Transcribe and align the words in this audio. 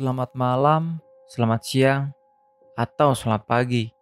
Selamat 0.00 0.32
malam, 0.32 0.96
selamat 1.28 1.60
siang, 1.60 2.08
atau 2.72 3.12
selamat 3.12 3.44
pagi. 3.44 3.92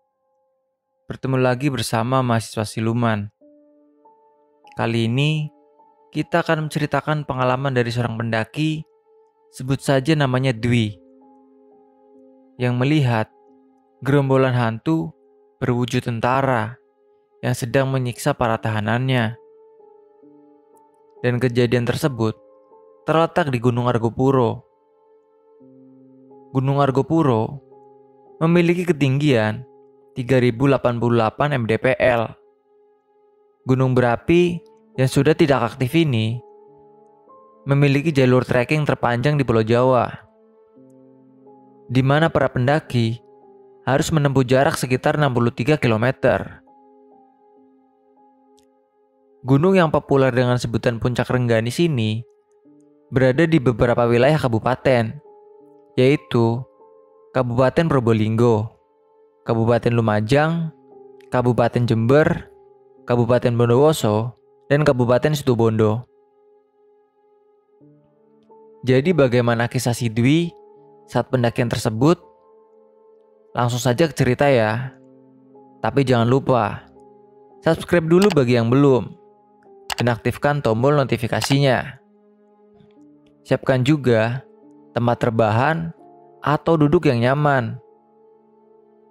Bertemu 1.10 1.42
lagi 1.42 1.74
bersama 1.74 2.22
mahasiswa 2.22 2.62
siluman. 2.62 3.26
Kali 4.78 5.10
ini 5.10 5.50
kita 6.14 6.46
akan 6.46 6.70
menceritakan 6.70 7.26
pengalaman 7.26 7.74
dari 7.74 7.90
seorang 7.90 8.14
pendaki, 8.14 8.86
sebut 9.50 9.82
saja 9.82 10.14
namanya 10.14 10.54
Dwi, 10.54 10.94
yang 12.62 12.78
melihat 12.78 13.26
gerombolan 13.98 14.54
hantu 14.54 15.10
berwujud 15.58 16.06
tentara 16.06 16.78
yang 17.42 17.58
sedang 17.58 17.90
menyiksa 17.90 18.38
para 18.38 18.54
tahanannya. 18.54 19.34
Dan 21.26 21.42
kejadian 21.42 21.90
tersebut 21.90 22.38
terletak 23.02 23.50
di 23.50 23.58
Gunung 23.58 23.90
Argopuro. 23.90 24.67
Gunung 26.48 26.80
Argopuro 26.80 27.60
memiliki 28.40 28.88
ketinggian 28.88 29.68
3088 30.16 30.56
mdpl. 31.60 32.22
Gunung 33.68 33.92
berapi 33.92 34.56
yang 34.96 35.12
sudah 35.12 35.36
tidak 35.36 35.76
aktif 35.76 35.92
ini 35.92 36.40
memiliki 37.68 38.08
jalur 38.16 38.48
trekking 38.48 38.88
terpanjang 38.88 39.36
di 39.36 39.44
Pulau 39.44 39.60
Jawa, 39.60 40.08
di 41.92 42.00
mana 42.00 42.32
para 42.32 42.48
pendaki 42.48 43.20
harus 43.84 44.08
menempuh 44.08 44.40
jarak 44.48 44.80
sekitar 44.80 45.20
63 45.20 45.76
km. 45.76 46.06
Gunung 49.44 49.76
yang 49.76 49.92
populer 49.92 50.32
dengan 50.32 50.56
sebutan 50.56 50.96
Puncak 50.96 51.28
Rengganis 51.28 51.76
ini 51.76 52.24
berada 53.12 53.44
di 53.44 53.60
beberapa 53.60 54.08
wilayah 54.08 54.40
kabupaten, 54.40 55.27
yaitu 55.98 56.62
Kabupaten 57.34 57.90
Probolinggo, 57.90 58.70
Kabupaten 59.42 59.90
Lumajang, 59.90 60.70
Kabupaten 61.26 61.90
Jember, 61.90 62.46
Kabupaten 63.02 63.50
Bondowoso, 63.58 64.38
dan 64.70 64.86
Kabupaten 64.86 65.34
Situbondo. 65.34 66.06
Jadi 68.86 69.10
bagaimana 69.10 69.66
kisah 69.66 69.90
si 69.90 70.06
Dwi 70.06 70.54
saat 71.10 71.34
pendakian 71.34 71.66
tersebut? 71.66 72.22
Langsung 73.58 73.82
saja 73.82 74.06
ke 74.06 74.14
cerita 74.14 74.46
ya. 74.46 74.94
Tapi 75.82 76.06
jangan 76.06 76.30
lupa, 76.30 76.86
subscribe 77.66 78.06
dulu 78.06 78.30
bagi 78.30 78.54
yang 78.54 78.70
belum 78.70 79.18
dan 79.98 80.14
aktifkan 80.14 80.62
tombol 80.62 80.94
notifikasinya. 80.94 81.98
Siapkan 83.42 83.82
juga 83.82 84.47
tempat 84.98 85.22
terbahan 85.22 85.94
atau 86.42 86.74
duduk 86.74 87.06
yang 87.06 87.22
nyaman 87.22 87.78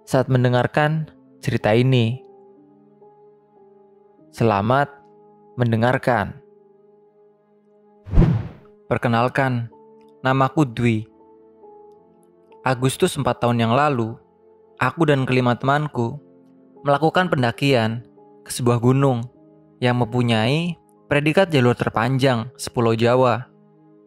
saat 0.04 0.28
mendengarkan 0.28 1.08
cerita 1.40 1.72
ini. 1.72 2.20
Selamat 4.28 4.92
mendengarkan. 5.56 6.36
Perkenalkan, 8.84 9.72
namaku 10.20 10.68
Dwi. 10.68 11.08
Agustus 12.68 13.16
4 13.16 13.24
tahun 13.24 13.56
yang 13.64 13.72
lalu, 13.72 14.12
aku 14.76 15.08
dan 15.08 15.24
kelima 15.24 15.56
temanku 15.56 16.20
melakukan 16.84 17.32
pendakian 17.32 18.04
ke 18.44 18.52
sebuah 18.52 18.76
gunung 18.76 19.24
yang 19.80 19.96
mempunyai 19.96 20.76
predikat 21.08 21.48
jalur 21.48 21.72
terpanjang 21.72 22.52
sepulau 22.60 22.92
Jawa. 22.92 23.48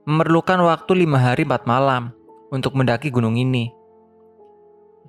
Memerlukan 0.02 0.58
waktu 0.66 1.06
lima 1.06 1.22
hari 1.22 1.46
empat 1.46 1.70
malam 1.70 2.10
untuk 2.50 2.74
mendaki 2.74 3.14
gunung 3.14 3.38
ini. 3.38 3.70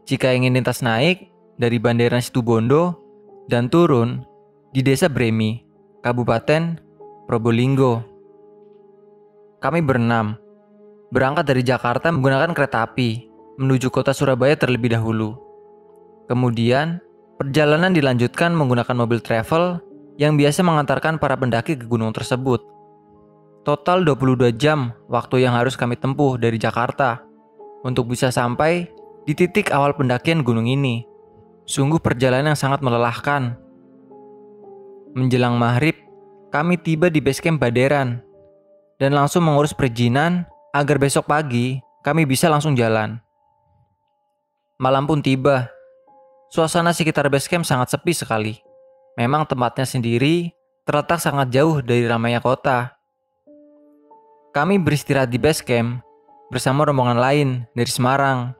Jika 0.05 0.37
ingin 0.37 0.53
lintas 0.53 0.85
naik 0.85 1.33
dari 1.57 1.81
Banderan 1.81 2.21
Situbondo 2.21 3.01
dan 3.49 3.73
turun 3.73 4.21
di 4.69 4.85
Desa 4.85 5.09
Bremi, 5.09 5.65
Kabupaten 6.05 6.77
Probolinggo. 7.25 8.05
Kami 9.65 9.81
berenam, 9.81 10.37
berangkat 11.09 11.49
dari 11.49 11.65
Jakarta 11.65 12.13
menggunakan 12.13 12.53
kereta 12.53 12.85
api 12.85 13.33
menuju 13.57 13.89
kota 13.89 14.13
Surabaya 14.13 14.61
terlebih 14.61 14.93
dahulu. 14.93 15.41
Kemudian, 16.29 17.01
perjalanan 17.41 17.97
dilanjutkan 17.97 18.53
menggunakan 18.53 18.93
mobil 18.93 19.25
travel 19.25 19.81
yang 20.21 20.37
biasa 20.37 20.61
mengantarkan 20.61 21.17
para 21.17 21.33
pendaki 21.41 21.81
ke 21.81 21.89
gunung 21.89 22.13
tersebut. 22.13 22.72
Total 23.63 24.03
22 24.03 24.59
jam 24.59 24.91
waktu 25.07 25.47
yang 25.47 25.55
harus 25.55 25.79
kami 25.79 25.95
tempuh 25.95 26.35
dari 26.35 26.59
Jakarta 26.59 27.23
untuk 27.87 28.11
bisa 28.11 28.35
sampai 28.35 28.91
di 29.23 29.39
titik 29.39 29.71
awal 29.71 29.95
pendakian 29.95 30.43
gunung 30.43 30.67
ini. 30.67 31.07
Sungguh 31.63 32.03
perjalanan 32.03 32.55
yang 32.55 32.59
sangat 32.59 32.83
melelahkan. 32.83 33.55
Menjelang 35.15 35.55
maghrib, 35.55 35.95
kami 36.51 36.75
tiba 36.75 37.07
di 37.07 37.23
base 37.23 37.39
camp 37.39 37.63
Baderan 37.63 38.19
dan 38.99 39.15
langsung 39.15 39.47
mengurus 39.47 39.71
perizinan 39.71 40.43
agar 40.75 40.99
besok 40.99 41.31
pagi 41.31 41.79
kami 42.03 42.27
bisa 42.27 42.51
langsung 42.51 42.75
jalan. 42.75 43.23
Malam 44.83 45.07
pun 45.07 45.23
tiba. 45.23 45.71
Suasana 46.51 46.91
sekitar 46.91 47.31
base 47.31 47.47
camp 47.47 47.63
sangat 47.63 47.95
sepi 47.95 48.11
sekali. 48.11 48.59
Memang 49.15 49.47
tempatnya 49.47 49.87
sendiri 49.87 50.51
terletak 50.83 51.23
sangat 51.23 51.55
jauh 51.55 51.79
dari 51.79 52.11
ramainya 52.11 52.43
kota. 52.43 52.99
Kami 54.53 54.77
beristirahat 54.77 55.33
di 55.33 55.41
base 55.41 55.65
camp 55.65 56.05
bersama 56.53 56.85
rombongan 56.85 57.17
lain 57.17 57.49
dari 57.73 57.89
Semarang 57.89 58.53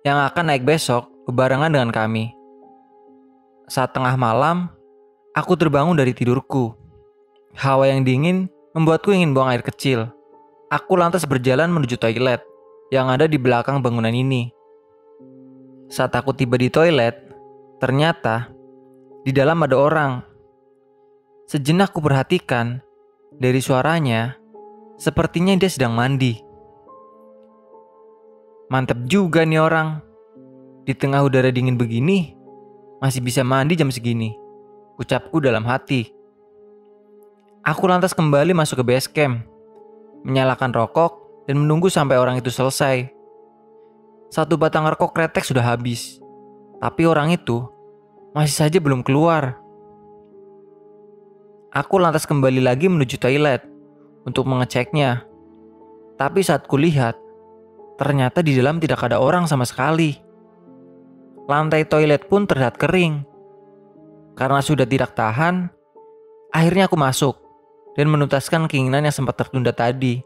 yang 0.00 0.16
akan 0.24 0.48
naik 0.48 0.64
besok 0.64 1.04
bebarengan 1.28 1.68
dengan 1.68 1.92
kami. 1.92 2.32
Saat 3.68 3.92
tengah 3.92 4.16
malam, 4.16 4.72
aku 5.36 5.52
terbangun 5.52 6.00
dari 6.00 6.16
tidurku. 6.16 6.72
Hawa 7.60 7.92
yang 7.92 8.08
dingin 8.08 8.48
membuatku 8.72 9.12
ingin 9.12 9.36
buang 9.36 9.52
air 9.52 9.60
kecil. 9.60 10.08
Aku 10.72 10.96
lantas 10.96 11.28
berjalan 11.28 11.68
menuju 11.68 12.00
toilet 12.00 12.40
yang 12.88 13.12
ada 13.12 13.28
di 13.28 13.36
belakang 13.36 13.84
bangunan 13.84 14.16
ini. 14.16 14.48
Saat 15.92 16.16
aku 16.16 16.32
tiba 16.32 16.56
di 16.56 16.72
toilet, 16.72 17.20
ternyata 17.84 18.48
di 19.28 19.32
dalam 19.36 19.60
ada 19.60 19.76
orang. 19.76 20.12
Sejenak 21.44 21.92
ku 21.92 22.00
perhatikan 22.00 22.80
dari 23.36 23.60
suaranya, 23.60 24.40
sepertinya 24.98 25.54
dia 25.58 25.70
sedang 25.70 25.94
mandi. 25.94 26.38
Mantap 28.70 29.04
juga 29.06 29.44
nih 29.44 29.60
orang. 29.60 30.00
Di 30.84 30.92
tengah 30.92 31.24
udara 31.24 31.48
dingin 31.48 31.80
begini, 31.80 32.36
masih 33.00 33.24
bisa 33.24 33.40
mandi 33.40 33.72
jam 33.72 33.88
segini. 33.88 34.36
Ucapku 35.00 35.40
dalam 35.40 35.64
hati. 35.64 36.12
Aku 37.64 37.88
lantas 37.88 38.12
kembali 38.12 38.52
masuk 38.52 38.84
ke 38.84 38.84
base 38.84 39.08
camp, 39.08 39.40
menyalakan 40.28 40.76
rokok 40.76 41.24
dan 41.48 41.56
menunggu 41.64 41.88
sampai 41.88 42.20
orang 42.20 42.36
itu 42.36 42.52
selesai. 42.52 43.08
Satu 44.28 44.60
batang 44.60 44.84
rokok 44.84 45.16
kretek 45.16 45.48
sudah 45.48 45.64
habis, 45.64 46.20
tapi 46.84 47.08
orang 47.08 47.32
itu 47.32 47.64
masih 48.36 48.68
saja 48.68 48.76
belum 48.76 49.00
keluar. 49.00 49.56
Aku 51.72 51.96
lantas 51.96 52.28
kembali 52.28 52.60
lagi 52.60 52.92
menuju 52.92 53.16
toilet 53.16 53.73
untuk 54.24 54.48
mengeceknya. 54.48 55.24
Tapi 56.16 56.40
saat 56.40 56.66
kulihat, 56.66 57.16
ternyata 58.00 58.40
di 58.40 58.56
dalam 58.56 58.80
tidak 58.80 59.04
ada 59.04 59.20
orang 59.20 59.44
sama 59.44 59.68
sekali. 59.68 60.16
Lantai 61.44 61.84
toilet 61.84 62.24
pun 62.26 62.48
terlihat 62.48 62.80
kering. 62.80 63.24
Karena 64.34 64.58
sudah 64.64 64.88
tidak 64.88 65.14
tahan, 65.14 65.70
akhirnya 66.50 66.90
aku 66.90 66.98
masuk 66.98 67.38
dan 67.94 68.10
menuntaskan 68.10 68.66
keinginan 68.66 69.06
yang 69.06 69.14
sempat 69.14 69.38
tertunda 69.38 69.70
tadi. 69.70 70.18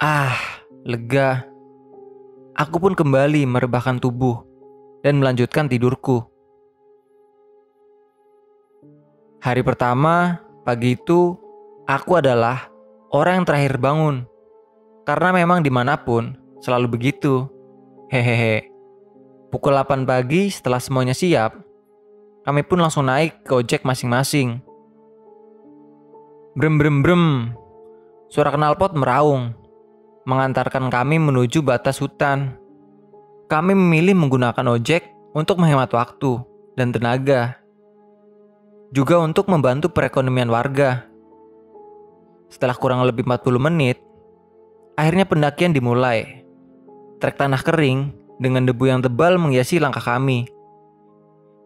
Ah, 0.00 0.34
lega. 0.82 1.46
Aku 2.54 2.82
pun 2.82 2.98
kembali 2.98 3.46
merebahkan 3.46 4.02
tubuh 4.02 4.42
dan 5.06 5.18
melanjutkan 5.22 5.70
tidurku. 5.70 6.22
Hari 9.44 9.60
pertama, 9.60 10.40
pagi 10.64 10.96
itu, 10.96 11.36
aku 11.84 12.20
adalah 12.20 12.68
orang 13.12 13.42
yang 13.42 13.46
terakhir 13.46 13.76
bangun. 13.80 14.24
Karena 15.04 15.36
memang 15.36 15.60
di 15.60 15.68
mana 15.68 16.00
pun, 16.00 16.32
selalu 16.64 16.96
begitu. 16.96 17.44
Hehehe. 18.08 18.68
Pukul 19.52 19.76
8 19.76 20.08
pagi 20.08 20.50
setelah 20.50 20.82
semuanya 20.82 21.14
siap, 21.14 21.54
kami 22.42 22.66
pun 22.66 22.82
langsung 22.82 23.06
naik 23.06 23.46
ke 23.46 23.52
ojek 23.54 23.86
masing-masing. 23.86 24.58
Brem 26.58 26.74
brem 26.76 27.00
brem. 27.04 27.24
Suara 28.28 28.50
knalpot 28.50 28.96
meraung, 28.98 29.54
mengantarkan 30.26 30.90
kami 30.90 31.22
menuju 31.22 31.62
batas 31.62 32.02
hutan. 32.02 32.58
Kami 33.46 33.76
memilih 33.76 34.18
menggunakan 34.18 34.66
ojek 34.74 35.06
untuk 35.36 35.62
menghemat 35.62 35.92
waktu 35.92 36.42
dan 36.74 36.90
tenaga 36.90 37.64
juga 38.94 39.18
untuk 39.18 39.50
membantu 39.50 39.90
perekonomian 39.90 40.46
warga. 40.46 41.13
Setelah 42.54 42.78
kurang 42.78 43.02
lebih 43.02 43.26
40 43.26 43.58
menit, 43.58 43.98
akhirnya 44.94 45.26
pendakian 45.26 45.74
dimulai. 45.74 46.46
trek 47.18 47.34
tanah 47.34 47.58
kering 47.66 48.14
dengan 48.38 48.62
debu 48.62 48.84
yang 48.86 49.02
tebal 49.02 49.42
menghiasi 49.42 49.82
langkah 49.82 50.14
kami. 50.14 50.46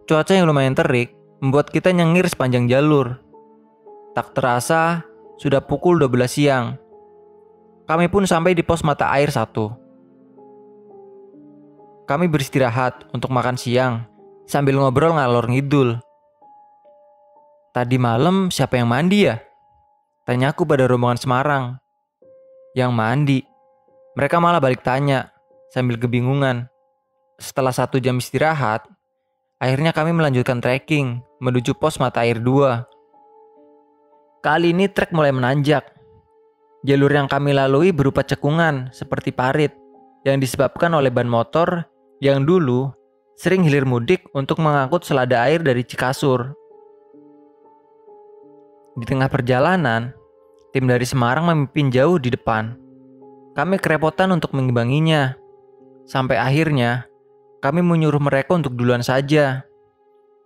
Cuaca 0.08 0.32
yang 0.32 0.49
lumayan 0.49 0.73
terik 0.73 1.12
membuat 1.44 1.69
kita 1.69 1.93
nyengir 1.93 2.25
sepanjang 2.25 2.73
jalur. 2.73 3.20
Tak 4.17 4.32
terasa, 4.32 5.05
sudah 5.37 5.61
pukul 5.61 6.00
12 6.00 6.25
siang. 6.25 6.81
Kami 7.84 8.08
pun 8.08 8.25
sampai 8.25 8.56
di 8.56 8.64
pos 8.64 8.81
mata 8.81 9.12
air 9.12 9.29
satu. 9.29 9.76
Kami 12.08 12.32
beristirahat 12.32 13.12
untuk 13.12 13.29
makan 13.29 13.61
siang 13.61 14.08
sambil 14.49 14.81
ngobrol 14.81 15.12
ngalor 15.12 15.52
ngidul. 15.52 16.00
Tadi 17.76 18.00
malam 18.00 18.49
siapa 18.49 18.81
yang 18.81 18.88
mandi 18.88 19.29
ya? 19.29 19.37
Tanyaku 20.28 20.69
pada 20.69 20.84
rombongan 20.84 21.16
Semarang. 21.16 21.80
Yang 22.76 22.92
mandi. 22.92 23.40
Mereka 24.12 24.36
malah 24.36 24.60
balik 24.60 24.84
tanya 24.84 25.32
sambil 25.72 25.96
kebingungan. 25.96 26.69
Setelah 27.40 27.72
satu 27.72 27.96
jam 27.96 28.20
istirahat, 28.20 28.84
akhirnya 29.56 29.96
kami 29.96 30.12
melanjutkan 30.12 30.60
trekking 30.60 31.25
menuju 31.40 31.72
pos 31.80 31.96
mata 31.96 32.28
air 32.28 32.44
2. 32.44 32.44
Kali 34.44 34.76
ini 34.76 34.92
trek 34.92 35.16
mulai 35.16 35.32
menanjak. 35.32 35.96
Jalur 36.84 37.08
yang 37.08 37.24
kami 37.24 37.56
lalui 37.56 37.88
berupa 37.96 38.20
cekungan 38.20 38.92
seperti 38.92 39.32
parit 39.32 39.72
yang 40.28 40.36
disebabkan 40.44 40.92
oleh 40.92 41.08
ban 41.08 41.24
motor 41.24 41.88
yang 42.20 42.44
dulu 42.44 42.92
sering 43.40 43.64
hilir 43.64 43.88
mudik 43.88 44.28
untuk 44.36 44.60
mengangkut 44.60 45.08
selada 45.08 45.40
air 45.48 45.64
dari 45.64 45.88
Cikasur. 45.88 46.52
Di 48.98 49.04
tengah 49.06 49.30
perjalanan, 49.30 50.10
tim 50.74 50.90
dari 50.90 51.06
Semarang 51.06 51.46
memimpin 51.46 51.94
jauh 51.94 52.18
di 52.18 52.34
depan. 52.34 52.74
Kami 53.54 53.78
kerepotan 53.78 54.34
untuk 54.34 54.54
mengimbanginya. 54.54 55.38
Sampai 56.04 56.38
akhirnya, 56.38 57.06
kami 57.62 57.82
menyuruh 57.82 58.22
mereka 58.22 58.58
untuk 58.58 58.74
duluan 58.74 59.06
saja. 59.06 59.62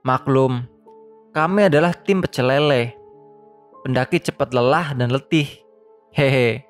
Maklum, 0.04 0.68
kami 1.32 1.72
adalah 1.72 1.96
tim 1.96 2.20
pecel 2.20 2.50
lele 2.50 3.02
pendaki 3.82 4.22
cepat 4.22 4.54
lelah 4.54 4.94
dan 4.94 5.10
letih. 5.10 5.50
Hehe. 6.14 6.64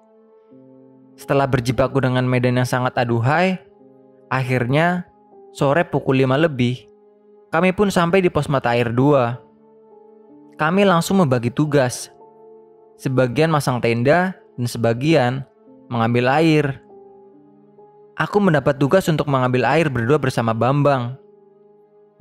Setelah 1.14 1.46
berjibaku 1.46 2.00
dengan 2.00 2.24
medan 2.24 2.56
yang 2.56 2.66
sangat 2.66 2.96
aduhai, 2.96 3.60
akhirnya 4.32 5.06
sore 5.52 5.84
pukul 5.84 6.24
5 6.24 6.48
lebih, 6.48 6.88
kami 7.52 7.76
pun 7.76 7.92
sampai 7.92 8.24
di 8.24 8.32
pos 8.32 8.48
mata 8.48 8.72
air 8.72 8.90
2. 8.90 9.51
Kami 10.60 10.84
langsung 10.84 11.20
membagi 11.20 11.48
tugas. 11.48 12.12
Sebagian 13.00 13.48
masang 13.48 13.80
tenda 13.80 14.36
dan 14.56 14.66
sebagian 14.68 15.32
mengambil 15.88 16.28
air. 16.32 16.64
Aku 18.16 18.38
mendapat 18.38 18.76
tugas 18.76 19.08
untuk 19.08 19.26
mengambil 19.26 19.64
air 19.64 19.88
berdua 19.88 20.20
bersama 20.20 20.52
Bambang. 20.52 21.16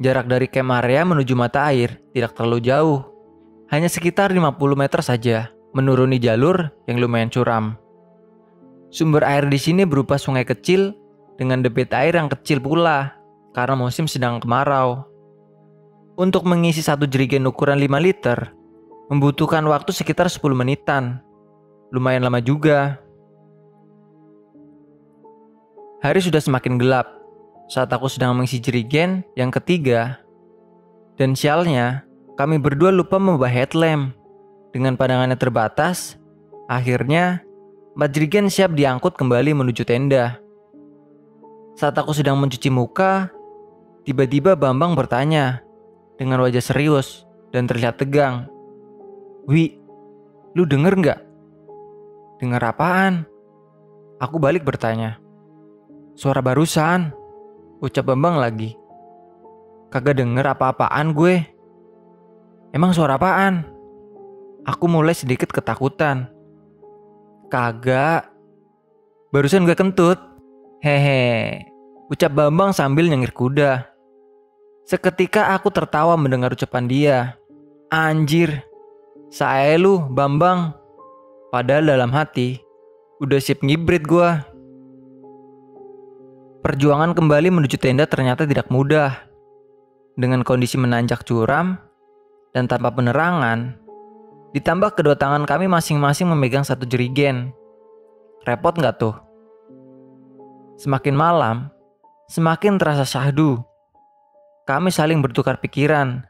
Jarak 0.01 0.25
dari 0.25 0.47
kem 0.49 0.71
area 0.71 1.05
menuju 1.05 1.35
mata 1.37 1.69
air 1.69 1.99
tidak 2.15 2.33
terlalu 2.33 2.63
jauh 2.63 3.11
hanya 3.71 3.87
sekitar 3.87 4.35
50 4.35 4.57
meter 4.75 4.99
saja, 4.99 5.37
menuruni 5.71 6.19
jalur 6.19 6.71
yang 6.87 6.99
lumayan 6.99 7.31
curam. 7.31 7.79
Sumber 8.91 9.23
air 9.23 9.47
di 9.47 9.55
sini 9.55 9.87
berupa 9.87 10.19
sungai 10.19 10.43
kecil 10.43 10.91
dengan 11.39 11.63
debit 11.63 11.95
air 11.95 12.19
yang 12.19 12.27
kecil 12.27 12.59
pula 12.59 13.15
karena 13.55 13.79
musim 13.79 14.11
sedang 14.11 14.43
kemarau. 14.43 15.07
Untuk 16.21 16.45
mengisi 16.45 16.85
satu 16.85 17.09
jerigen 17.09 17.49
ukuran 17.49 17.81
5 17.81 17.97
liter, 17.97 18.53
membutuhkan 19.09 19.65
waktu 19.65 19.89
sekitar 19.89 20.29
10 20.29 20.53
menitan. 20.53 21.17
Lumayan 21.89 22.21
lama 22.21 22.37
juga. 22.37 23.01
Hari 26.05 26.21
sudah 26.21 26.37
semakin 26.37 26.77
gelap 26.77 27.09
saat 27.73 27.89
aku 27.89 28.05
sedang 28.05 28.37
mengisi 28.37 28.61
jerigen 28.61 29.25
yang 29.33 29.49
ketiga. 29.49 30.21
Dan 31.17 31.33
sialnya, 31.33 32.05
kami 32.37 32.61
berdua 32.61 32.93
lupa 32.93 33.17
membawa 33.17 33.49
headlamp. 33.49 34.13
Dengan 34.77 35.01
pandangannya 35.01 35.41
terbatas, 35.41 36.21
akhirnya 36.69 37.41
Badrigen 37.97 38.45
siap 38.45 38.77
diangkut 38.77 39.17
kembali 39.17 39.57
menuju 39.57 39.89
tenda. 39.89 40.37
Saat 41.81 41.97
aku 41.97 42.13
sedang 42.13 42.37
mencuci 42.37 42.69
muka, 42.69 43.33
tiba-tiba 44.05 44.53
Bambang 44.53 44.93
bertanya 44.93 45.65
dengan 46.21 46.37
wajah 46.45 46.61
serius 46.61 47.25
dan 47.49 47.65
terlihat 47.65 47.97
tegang. 47.97 48.45
Wi, 49.49 49.73
lu 50.53 50.69
denger 50.69 50.93
nggak? 51.01 51.19
Dengar 52.37 52.61
apaan? 52.61 53.25
Aku 54.21 54.37
balik 54.37 54.61
bertanya. 54.61 55.17
Suara 56.13 56.45
barusan, 56.45 57.09
ucap 57.81 58.05
Bambang 58.05 58.37
lagi. 58.37 58.77
Kagak 59.89 60.21
denger 60.21 60.45
apa-apaan 60.53 61.17
gue. 61.17 61.41
Emang 62.69 62.93
suara 62.93 63.17
apaan? 63.17 63.65
Aku 64.69 64.85
mulai 64.85 65.17
sedikit 65.17 65.49
ketakutan. 65.49 66.29
Kagak. 67.49 68.29
Barusan 69.33 69.65
gue 69.65 69.73
kentut. 69.73 70.21
Hehe. 70.85 71.65
Ucap 72.13 72.29
Bambang 72.37 72.77
sambil 72.77 73.09
nyengir 73.09 73.33
kuda. 73.33 73.90
Seketika 74.85 75.53
aku 75.55 75.69
tertawa 75.69 76.17
mendengar 76.17 76.51
ucapan 76.51 76.85
dia. 76.89 77.17
Anjir. 77.91 78.63
Saya 79.31 79.79
lu, 79.79 80.03
Bambang. 80.11 80.75
Padahal 81.51 81.87
dalam 81.87 82.11
hati, 82.15 82.59
udah 83.19 83.39
sip 83.39 83.59
ngibrit 83.63 84.03
gue. 84.07 84.29
Perjuangan 86.63 87.11
kembali 87.11 87.51
menuju 87.51 87.75
tenda 87.75 88.07
ternyata 88.07 88.47
tidak 88.47 88.71
mudah. 88.71 89.15
Dengan 90.15 90.43
kondisi 90.43 90.75
menanjak 90.75 91.23
curam, 91.23 91.79
dan 92.51 92.67
tanpa 92.67 92.91
penerangan, 92.91 93.79
ditambah 94.51 94.99
kedua 94.99 95.15
tangan 95.15 95.47
kami 95.47 95.71
masing-masing 95.71 96.27
memegang 96.27 96.67
satu 96.67 96.83
jerigen. 96.83 97.55
Repot 98.43 98.75
nggak 98.75 98.99
tuh? 98.99 99.15
Semakin 100.75 101.15
malam, 101.15 101.71
semakin 102.27 102.75
terasa 102.75 103.07
syahdu. 103.07 103.61
Kami 104.71 104.87
saling 104.87 105.19
bertukar 105.19 105.59
pikiran, 105.59 106.23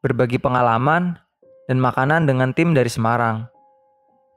berbagi 0.00 0.40
pengalaman, 0.40 1.20
dan 1.68 1.76
makanan 1.76 2.24
dengan 2.24 2.56
tim 2.56 2.72
dari 2.72 2.88
Semarang. 2.88 3.52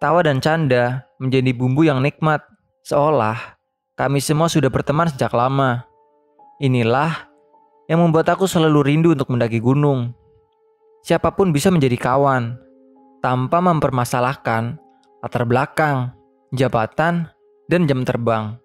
Tawa 0.04 0.28
dan 0.28 0.44
canda 0.44 1.08
menjadi 1.24 1.56
bumbu 1.56 1.88
yang 1.88 2.04
nikmat, 2.04 2.44
seolah 2.84 3.56
kami 3.96 4.20
semua 4.20 4.52
sudah 4.52 4.68
berteman 4.68 5.08
sejak 5.08 5.32
lama. 5.32 5.88
Inilah 6.60 7.32
yang 7.88 8.04
membuat 8.04 8.28
aku 8.28 8.44
selalu 8.44 8.84
rindu 8.84 9.16
untuk 9.16 9.32
mendaki 9.32 9.64
gunung. 9.64 10.12
Siapa 11.08 11.32
pun 11.32 11.56
bisa 11.56 11.72
menjadi 11.72 11.96
kawan 11.96 12.60
tanpa 13.24 13.64
mempermasalahkan 13.64 14.76
latar 15.24 15.48
belakang, 15.48 16.12
jabatan, 16.52 17.32
dan 17.72 17.88
jam 17.88 18.04
terbang. 18.04 18.60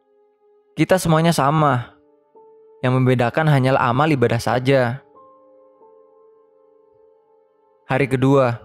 Kita 0.75 0.99
semuanya 0.99 1.31
sama. 1.31 1.94
Yang 2.85 3.01
membedakan 3.01 3.49
hanyalah 3.49 3.81
amal 3.89 4.13
ibadah 4.13 4.37
saja. 4.37 5.01
Hari 7.89 8.05
kedua, 8.13 8.61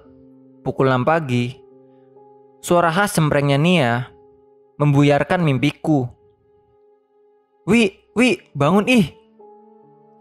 pukul 0.59 0.91
6 0.91 1.07
pagi, 1.07 1.55
suara 2.59 2.91
khas 2.91 3.15
semprengnya 3.15 3.55
Nia 3.55 4.11
membuyarkan 4.75 5.39
mimpiku. 5.39 6.07
Wi, 7.63 7.95
wi, 8.11 8.43
bangun 8.51 8.91
ih. 8.91 9.11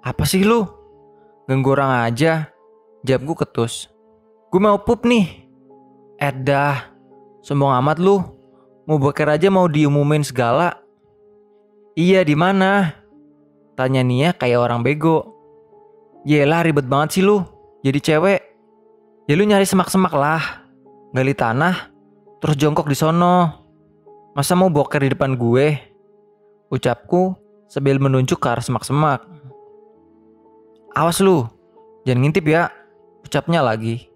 Apa 0.02 0.22
sih 0.26 0.46
lu? 0.46 0.62
Ganggu 1.50 1.74
orang 1.74 2.06
aja. 2.06 2.54
Jawabku 3.02 3.46
ketus. 3.46 3.90
Gue 4.50 4.62
mau 4.62 4.78
pup 4.82 5.06
nih. 5.06 5.46
Edah, 6.18 6.90
sombong 7.42 7.74
amat 7.82 8.02
lu. 8.02 8.22
Mau 8.86 8.98
boker 8.98 9.30
aja 9.30 9.50
mau 9.50 9.70
diumumin 9.70 10.26
segala. 10.26 10.82
Iya 11.94 12.26
di 12.26 12.34
mana? 12.34 12.97
Tanya 13.78 14.02
Nia 14.02 14.34
kayak 14.34 14.58
orang 14.58 14.82
bego. 14.82 15.38
Yelah 16.26 16.66
ribet 16.66 16.90
banget 16.90 17.14
sih 17.14 17.22
lu. 17.22 17.46
Jadi 17.86 18.02
cewek. 18.02 18.40
Ya 19.30 19.38
lu 19.38 19.46
nyari 19.46 19.62
semak-semak 19.62 20.10
lah. 20.18 20.66
Gali 21.14 21.30
tanah, 21.30 21.94
terus 22.42 22.58
jongkok 22.58 22.90
di 22.90 22.98
sono. 22.98 23.54
Masa 24.34 24.58
mau 24.58 24.66
boker 24.66 25.06
di 25.06 25.14
depan 25.14 25.38
gue? 25.38 25.78
Ucapku 26.74 27.38
sambil 27.70 28.02
menunjuk 28.02 28.42
ke 28.42 28.50
arah 28.50 28.66
semak-semak. 28.66 29.22
Awas 30.98 31.22
lu, 31.22 31.46
jangan 32.02 32.26
ngintip 32.26 32.50
ya. 32.50 32.74
Ucapnya 33.22 33.62
lagi. 33.62 34.10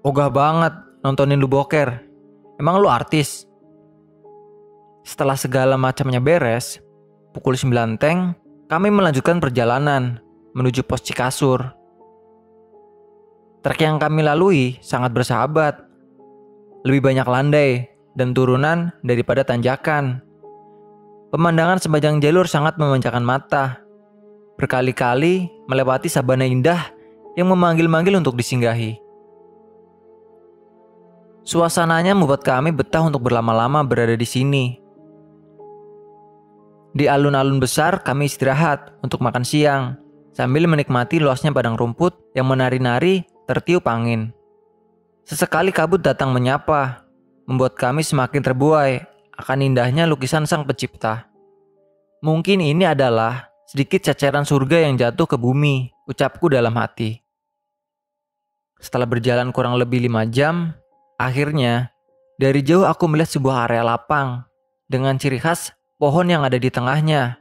Ogah 0.00 0.32
banget 0.32 0.72
nontonin 1.04 1.36
lu 1.36 1.52
boker. 1.52 2.00
Emang 2.56 2.80
lu 2.80 2.88
artis? 2.88 3.44
Setelah 5.04 5.36
segala 5.36 5.76
macamnya 5.76 6.20
beres, 6.20 6.80
pukul 7.36 7.60
9 7.60 8.00
teng, 8.00 8.39
kami 8.70 8.86
melanjutkan 8.94 9.42
perjalanan 9.42 10.22
menuju 10.54 10.86
pos 10.86 11.02
Cikasur. 11.02 11.74
Trek 13.66 13.82
yang 13.82 13.98
kami 13.98 14.22
lalui 14.22 14.78
sangat 14.78 15.10
bersahabat. 15.10 15.82
Lebih 16.86 17.02
banyak 17.02 17.26
landai 17.26 17.90
dan 18.14 18.30
turunan 18.30 18.94
daripada 19.02 19.42
tanjakan. 19.42 20.22
Pemandangan 21.34 21.82
sepanjang 21.82 22.22
jalur 22.22 22.46
sangat 22.46 22.78
memanjakan 22.78 23.26
mata. 23.26 23.82
Berkali-kali 24.54 25.50
melewati 25.66 26.06
sabana 26.06 26.46
indah 26.46 26.94
yang 27.34 27.50
memanggil-manggil 27.50 28.22
untuk 28.22 28.38
disinggahi. 28.38 28.96
Suasananya 31.42 32.14
membuat 32.14 32.46
kami 32.46 32.70
betah 32.70 33.02
untuk 33.02 33.26
berlama-lama 33.26 33.82
berada 33.82 34.14
di 34.14 34.24
sini. 34.24 34.79
Di 36.90 37.06
alun-alun 37.06 37.62
besar 37.62 38.02
kami 38.02 38.26
istirahat 38.26 38.98
untuk 39.06 39.22
makan 39.22 39.46
siang 39.46 39.94
sambil 40.34 40.66
menikmati 40.66 41.22
luasnya 41.22 41.54
padang 41.54 41.78
rumput 41.78 42.18
yang 42.34 42.50
menari-nari 42.50 43.22
tertiup 43.46 43.86
angin. 43.86 44.34
Sesekali 45.22 45.70
kabut 45.70 46.02
datang 46.02 46.34
menyapa, 46.34 47.06
membuat 47.46 47.78
kami 47.78 48.02
semakin 48.02 48.42
terbuai 48.42 49.06
akan 49.38 49.58
indahnya 49.62 50.02
lukisan 50.10 50.50
sang 50.50 50.66
pencipta. 50.66 51.30
Mungkin 52.26 52.58
ini 52.58 52.82
adalah 52.82 53.48
sedikit 53.70 54.02
ceceran 54.02 54.42
surga 54.42 54.90
yang 54.90 54.98
jatuh 54.98 55.30
ke 55.30 55.38
bumi, 55.38 55.94
ucapku 56.10 56.50
dalam 56.50 56.74
hati. 56.74 57.22
Setelah 58.82 59.06
berjalan 59.06 59.54
kurang 59.54 59.78
lebih 59.78 60.02
lima 60.02 60.26
jam, 60.26 60.74
akhirnya 61.22 61.94
dari 62.40 62.66
jauh 62.66 62.82
aku 62.82 63.06
melihat 63.06 63.38
sebuah 63.38 63.70
area 63.70 63.86
lapang 63.86 64.42
dengan 64.90 65.14
ciri 65.14 65.38
khas 65.38 65.70
pohon 66.00 66.26
yang 66.32 66.42
ada 66.42 66.56
di 66.56 66.72
tengahnya. 66.72 67.36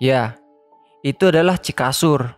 Ya, 0.00 0.40
itu 1.04 1.28
adalah 1.28 1.60
Cikasur. 1.60 2.32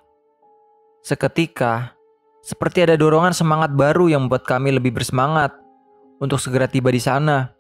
Seketika, 1.07 1.95
seperti 2.43 2.83
ada 2.83 2.99
dorongan 2.99 3.31
semangat 3.31 3.71
baru 3.71 4.11
yang 4.11 4.27
membuat 4.27 4.43
kami 4.43 4.75
lebih 4.75 4.99
bersemangat 4.99 5.55
untuk 6.19 6.43
segera 6.43 6.67
tiba 6.67 6.91
di 6.91 6.99
sana. 6.99 7.55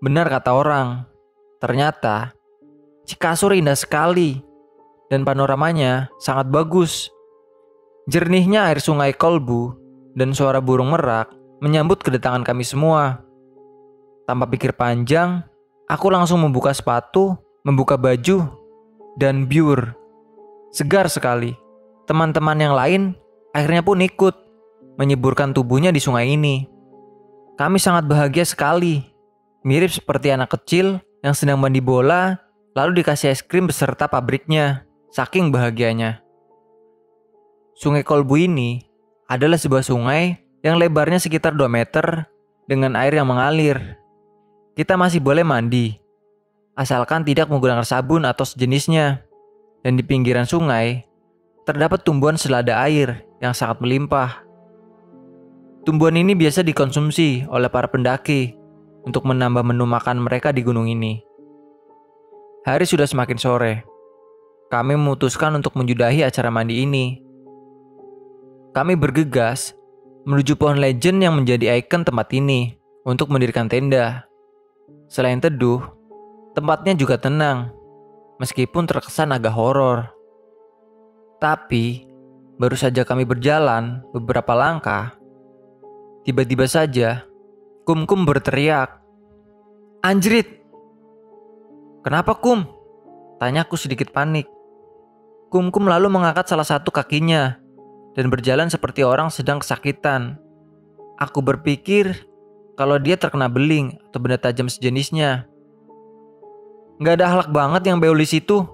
Benar 0.00 0.32
kata 0.32 0.56
orang, 0.56 1.04
ternyata 1.60 2.32
Cikasur 3.04 3.52
indah 3.52 3.76
sekali 3.76 4.40
dan 5.12 5.22
panoramanya 5.22 6.08
sangat 6.16 6.48
bagus. 6.48 7.12
Jernihnya 8.08 8.72
air 8.72 8.80
sungai 8.80 9.12
Kolbu 9.12 9.76
dan 10.16 10.32
suara 10.32 10.64
burung 10.64 10.90
merak 10.90 11.30
menyambut 11.60 12.00
kedatangan 12.00 12.42
kami 12.42 12.64
semua. 12.64 13.20
Tanpa 14.26 14.50
pikir 14.50 14.74
panjang, 14.74 15.46
Aku 15.86 16.10
langsung 16.10 16.42
membuka 16.42 16.74
sepatu, 16.74 17.38
membuka 17.62 17.94
baju, 17.94 18.42
dan 19.14 19.46
biur. 19.46 19.94
Segar 20.74 21.06
sekali. 21.06 21.54
Teman-teman 22.10 22.58
yang 22.58 22.74
lain 22.74 23.02
akhirnya 23.54 23.86
pun 23.86 24.02
ikut 24.02 24.34
menyeburkan 24.98 25.54
tubuhnya 25.54 25.94
di 25.94 26.02
sungai 26.02 26.34
ini. 26.34 26.66
Kami 27.54 27.78
sangat 27.78 28.02
bahagia 28.10 28.42
sekali. 28.42 29.06
Mirip 29.62 29.94
seperti 29.94 30.34
anak 30.34 30.58
kecil 30.58 30.98
yang 31.22 31.38
sedang 31.38 31.62
mandi 31.62 31.78
bola 31.78 32.38
lalu 32.74 33.02
dikasih 33.02 33.30
es 33.30 33.40
krim 33.46 33.70
beserta 33.70 34.10
pabriknya. 34.10 34.84
Saking 35.14 35.54
bahagianya. 35.54 36.20
Sungai 37.78 38.02
Kolbu 38.02 38.36
ini 38.42 38.82
adalah 39.30 39.56
sebuah 39.56 39.86
sungai 39.86 40.34
yang 40.66 40.82
lebarnya 40.82 41.22
sekitar 41.22 41.54
2 41.54 41.70
meter 41.70 42.26
dengan 42.66 42.98
air 42.98 43.14
yang 43.14 43.30
mengalir 43.30 43.96
kita 44.76 44.92
masih 45.00 45.24
boleh 45.24 45.40
mandi, 45.40 45.96
asalkan 46.76 47.24
tidak 47.24 47.48
menggunakan 47.48 47.82
sabun 47.82 48.28
atau 48.28 48.44
sejenisnya. 48.44 49.24
Dan 49.80 49.96
di 49.96 50.04
pinggiran 50.04 50.44
sungai, 50.44 51.06
terdapat 51.64 52.04
tumbuhan 52.04 52.36
selada 52.36 52.76
air 52.84 53.24
yang 53.40 53.56
sangat 53.56 53.80
melimpah. 53.80 54.44
Tumbuhan 55.86 56.18
ini 56.18 56.34
biasa 56.34 56.66
dikonsumsi 56.66 57.46
oleh 57.46 57.70
para 57.70 57.86
pendaki 57.86 58.52
untuk 59.06 59.24
menambah 59.24 59.62
menu 59.62 59.86
makan 59.86 60.26
mereka 60.26 60.50
di 60.50 60.66
gunung 60.66 60.90
ini. 60.90 61.22
Hari 62.66 62.82
sudah 62.82 63.06
semakin 63.06 63.38
sore. 63.38 63.74
Kami 64.66 64.98
memutuskan 64.98 65.54
untuk 65.54 65.78
menjudahi 65.78 66.26
acara 66.26 66.50
mandi 66.50 66.82
ini. 66.82 67.22
Kami 68.74 68.98
bergegas 68.98 69.78
menuju 70.26 70.58
pohon 70.58 70.82
legend 70.82 71.22
yang 71.22 71.38
menjadi 71.38 71.78
ikon 71.78 72.02
tempat 72.02 72.26
ini 72.34 72.74
untuk 73.06 73.30
mendirikan 73.30 73.70
tenda. 73.70 74.26
Selain 75.06 75.38
teduh, 75.38 75.82
tempatnya 76.58 76.98
juga 76.98 77.18
tenang, 77.18 77.70
meskipun 78.42 78.90
terkesan 78.90 79.30
agak 79.30 79.54
horor. 79.54 80.10
Tapi, 81.38 82.06
baru 82.58 82.74
saja 82.74 83.06
kami 83.06 83.22
berjalan 83.22 84.02
beberapa 84.10 84.56
langkah, 84.56 85.14
tiba-tiba 86.26 86.66
saja 86.66 87.22
Kum-kum 87.86 88.26
berteriak. 88.26 88.98
Anjrit! 90.02 90.58
Kenapa 92.02 92.34
Kum? 92.34 92.66
Tanyaku 93.38 93.78
sedikit 93.78 94.10
panik. 94.10 94.50
Kum-kum 95.54 95.86
lalu 95.86 96.10
mengangkat 96.10 96.50
salah 96.50 96.66
satu 96.66 96.90
kakinya 96.90 97.62
dan 98.18 98.26
berjalan 98.26 98.66
seperti 98.66 99.06
orang 99.06 99.30
sedang 99.30 99.62
kesakitan. 99.62 100.34
Aku 101.22 101.46
berpikir 101.46 102.26
kalau 102.76 103.00
dia 103.00 103.16
terkena 103.16 103.48
beling 103.48 103.96
atau 104.08 104.20
benda 104.20 104.36
tajam 104.36 104.68
sejenisnya. 104.68 105.48
Gak 107.00 107.20
ada 107.20 107.26
halak 107.28 107.50
banget 107.52 107.88
yang 107.88 107.98
beolis 108.00 108.32
itu. 108.36 108.64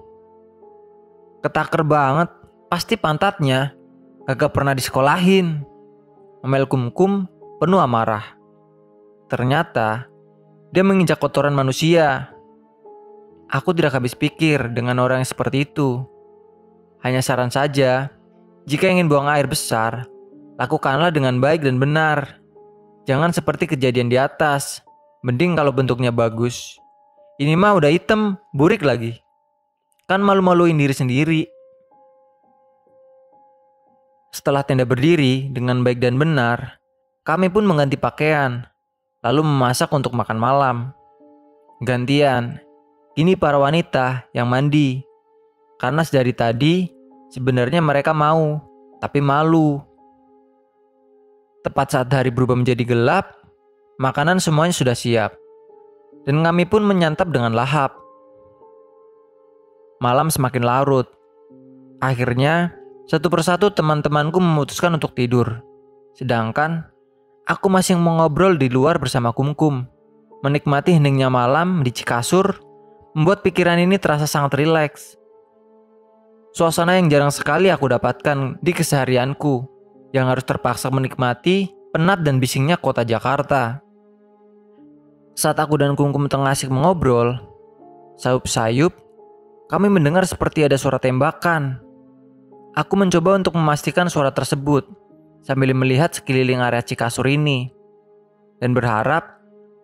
Ketaker 1.43 1.83
banget, 1.83 2.31
pasti 2.71 2.95
pantatnya 2.95 3.75
kagak 4.27 4.55
pernah 4.55 4.75
disekolahin. 4.75 5.63
Omel 6.43 6.67
kum-kum 6.67 7.27
penuh 7.59 7.79
amarah. 7.79 8.35
Ternyata 9.31 10.07
dia 10.75 10.83
menginjak 10.83 11.19
kotoran 11.19 11.55
manusia. 11.55 12.31
Aku 13.47 13.71
tidak 13.71 13.95
habis 13.95 14.15
pikir 14.15 14.71
dengan 14.75 14.99
orang 14.99 15.23
yang 15.23 15.29
seperti 15.29 15.67
itu. 15.67 16.03
Hanya 17.03 17.19
saran 17.19 17.51
saja, 17.51 18.11
jika 18.63 18.87
ingin 18.87 19.11
buang 19.11 19.27
air 19.27 19.45
besar, 19.47 20.07
lakukanlah 20.55 21.11
dengan 21.11 21.39
baik 21.39 21.63
dan 21.63 21.77
benar. 21.79 22.42
Jangan 23.03 23.35
seperti 23.35 23.67
kejadian 23.67 24.07
di 24.07 24.15
atas. 24.15 24.79
Mending 25.27 25.59
kalau 25.59 25.75
bentuknya 25.75 26.11
bagus. 26.11 26.79
Ini 27.35 27.55
mah 27.59 27.75
udah 27.75 27.91
hitam, 27.91 28.39
burik 28.55 28.83
lagi. 28.83 29.19
Kan 30.07 30.23
malu-maluin 30.23 30.75
diri 30.75 30.95
sendiri. 30.95 31.41
Setelah 34.31 34.63
tenda 34.63 34.87
berdiri 34.87 35.51
dengan 35.51 35.83
baik 35.83 35.99
dan 35.99 36.15
benar, 36.15 36.79
kami 37.23 37.47
pun 37.47 37.63
mengganti 37.63 37.95
pakaian, 37.95 38.65
lalu 39.23 39.45
memasak 39.45 39.91
untuk 39.93 40.11
makan 40.15 40.39
malam. 40.39 40.77
Gantian, 41.83 42.59
kini 43.15 43.35
para 43.35 43.59
wanita 43.59 44.27
yang 44.35 44.49
mandi. 44.49 45.03
Karena 45.79 46.03
dari 46.07 46.33
tadi, 46.33 46.87
sebenarnya 47.31 47.83
mereka 47.83 48.11
mau, 48.15 48.59
tapi 49.03 49.19
malu 49.19 49.92
Tepat 51.63 51.95
saat 51.95 52.11
hari 52.11 52.27
berubah 52.27 52.59
menjadi 52.59 52.83
gelap, 52.83 53.39
makanan 53.95 54.43
semuanya 54.43 54.75
sudah 54.75 54.91
siap. 54.91 55.31
Dan 56.27 56.43
kami 56.43 56.67
pun 56.67 56.83
menyantap 56.83 57.31
dengan 57.31 57.55
lahap. 57.55 57.95
Malam 60.03 60.27
semakin 60.27 60.59
larut. 60.59 61.07
Akhirnya, 62.03 62.75
satu 63.07 63.31
persatu 63.31 63.71
teman-temanku 63.71 64.43
memutuskan 64.43 64.99
untuk 64.99 65.15
tidur. 65.15 65.63
Sedangkan, 66.19 66.83
aku 67.47 67.71
masih 67.71 67.95
mengobrol 67.95 68.59
di 68.59 68.67
luar 68.67 68.99
bersama 68.99 69.31
Kumkum. 69.31 69.87
Menikmati 70.43 70.99
heningnya 70.99 71.31
malam 71.31 71.79
di 71.79 71.95
Cikasur, 71.95 72.59
membuat 73.15 73.39
pikiran 73.39 73.79
ini 73.79 73.95
terasa 73.95 74.27
sangat 74.27 74.59
rileks. 74.59 75.15
Suasana 76.51 76.99
yang 76.99 77.07
jarang 77.07 77.31
sekali 77.31 77.71
aku 77.71 77.87
dapatkan 77.87 78.59
di 78.59 78.75
keseharianku 78.75 79.72
yang 80.13 80.29
harus 80.29 80.45
terpaksa 80.45 80.93
menikmati 80.93 81.73
penat 81.91 82.21
dan 82.21 82.37
bisingnya 82.37 82.77
kota 82.77 83.01
Jakarta. 83.01 83.81
Saat 85.33 85.57
aku 85.57 85.81
dan 85.81 85.97
Kungkum 85.97 86.29
tengah 86.29 86.53
asik 86.53 86.69
mengobrol, 86.69 87.41
sayup-sayup, 88.21 88.93
kami 89.65 89.89
mendengar 89.89 90.29
seperti 90.29 90.69
ada 90.69 90.77
suara 90.77 91.01
tembakan. 91.01 91.81
Aku 92.77 92.93
mencoba 92.93 93.41
untuk 93.41 93.57
memastikan 93.57 94.09
suara 94.09 94.29
tersebut 94.29 94.85
sambil 95.41 95.73
melihat 95.73 96.13
sekeliling 96.13 96.61
area 96.61 96.85
Cikasur 96.85 97.25
ini 97.25 97.73
dan 98.61 98.77
berharap 98.77 99.41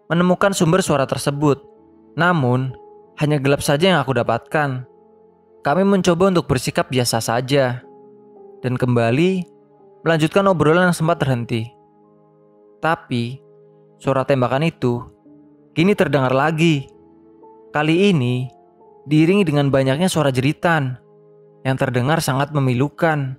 menemukan 0.09 0.53
sumber 0.53 0.85
suara 0.85 1.09
tersebut. 1.09 1.61
Namun, 2.17 2.73
hanya 3.17 3.41
gelap 3.41 3.61
saja 3.61 3.93
yang 3.93 3.99
aku 4.01 4.13
dapatkan. 4.13 4.85
Kami 5.65 5.83
mencoba 5.85 6.33
untuk 6.33 6.49
bersikap 6.49 6.89
biasa 6.89 7.21
saja 7.21 7.81
dan 8.61 8.73
kembali 8.79 9.58
melanjutkan 10.05 10.45
obrolan 10.47 10.91
yang 10.91 10.97
sempat 10.97 11.19
terhenti. 11.21 11.69
Tapi, 12.79 13.39
suara 13.99 14.23
tembakan 14.23 14.67
itu 14.67 15.03
kini 15.75 15.95
terdengar 15.95 16.31
lagi. 16.31 16.87
Kali 17.69 18.09
ini, 18.09 18.47
diiringi 19.05 19.45
dengan 19.45 19.69
banyaknya 19.69 20.07
suara 20.07 20.31
jeritan 20.31 20.97
yang 21.67 21.75
terdengar 21.75 22.23
sangat 22.23 22.49
memilukan. 22.55 23.35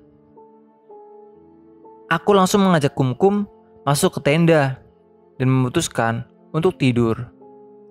Aku 2.11 2.31
langsung 2.35 2.67
mengajak 2.67 2.93
Kumkum 2.93 3.47
masuk 3.87 4.19
ke 4.19 4.21
tenda 4.27 4.83
dan 5.41 5.49
memutuskan 5.49 6.27
untuk 6.53 6.77
tidur. 6.77 7.31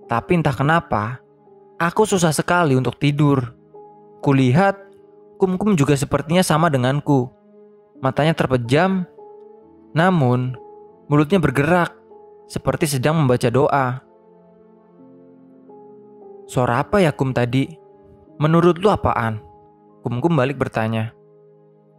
Tapi 0.10 0.42
entah 0.42 0.54
kenapa, 0.54 1.24
Aku 1.80 2.04
susah 2.04 2.36
sekali 2.36 2.76
untuk 2.76 3.00
tidur. 3.00 3.56
Kulihat, 4.20 4.76
Kumkum 5.40 5.80
juga 5.80 5.96
sepertinya 5.96 6.44
sama 6.44 6.68
denganku. 6.68 7.32
Matanya 8.00 8.32
terpejam, 8.32 9.04
namun 9.92 10.56
mulutnya 11.12 11.42
bergerak 11.42 11.92
seperti 12.48 12.88
sedang 12.88 13.20
membaca 13.20 13.52
doa. 13.52 14.00
Suara 16.50 16.82
apa 16.82 17.04
ya 17.04 17.12
Kum 17.12 17.36
tadi? 17.36 17.70
Menurut 18.40 18.80
lu 18.80 18.88
apaan? 18.88 19.44
Kumkum 20.02 20.34
balik 20.34 20.56
bertanya. 20.56 21.12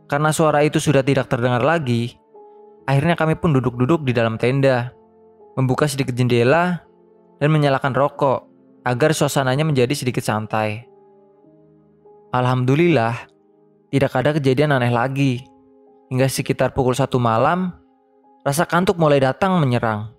Karena 0.08 0.32
suara 0.34 0.64
itu 0.64 0.80
sudah 0.82 1.04
tidak 1.04 1.30
terdengar 1.30 1.62
lagi, 1.62 2.16
akhirnya 2.88 3.14
kami 3.14 3.38
pun 3.38 3.54
duduk-duduk 3.54 4.02
di 4.02 4.10
dalam 4.10 4.40
tenda, 4.40 4.90
membuka 5.54 5.86
sedikit 5.86 6.16
jendela, 6.16 6.82
dan 7.38 7.48
menyalakan 7.52 7.94
rokok 7.94 8.48
agar 8.88 9.12
suasananya 9.12 9.62
menjadi 9.62 9.92
sedikit 9.94 10.24
santai. 10.24 10.88
Alhamdulillah, 12.32 13.28
tidak 13.92 14.12
ada 14.16 14.30
kejadian 14.34 14.74
aneh 14.74 14.90
lagi. 14.90 15.49
Hingga 16.10 16.26
sekitar 16.26 16.74
pukul 16.74 16.98
satu 16.98 17.22
malam, 17.22 17.70
rasa 18.42 18.66
kantuk 18.66 18.98
mulai 18.98 19.22
datang 19.22 19.62
menyerang. 19.62 20.10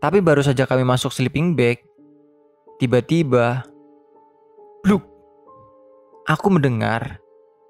Tapi 0.00 0.24
baru 0.24 0.40
saja 0.40 0.64
kami 0.64 0.80
masuk 0.80 1.12
sleeping 1.12 1.52
bag, 1.52 1.84
tiba-tiba, 2.80 3.68
bluk, 4.80 5.04
aku 6.24 6.48
mendengar 6.48 7.20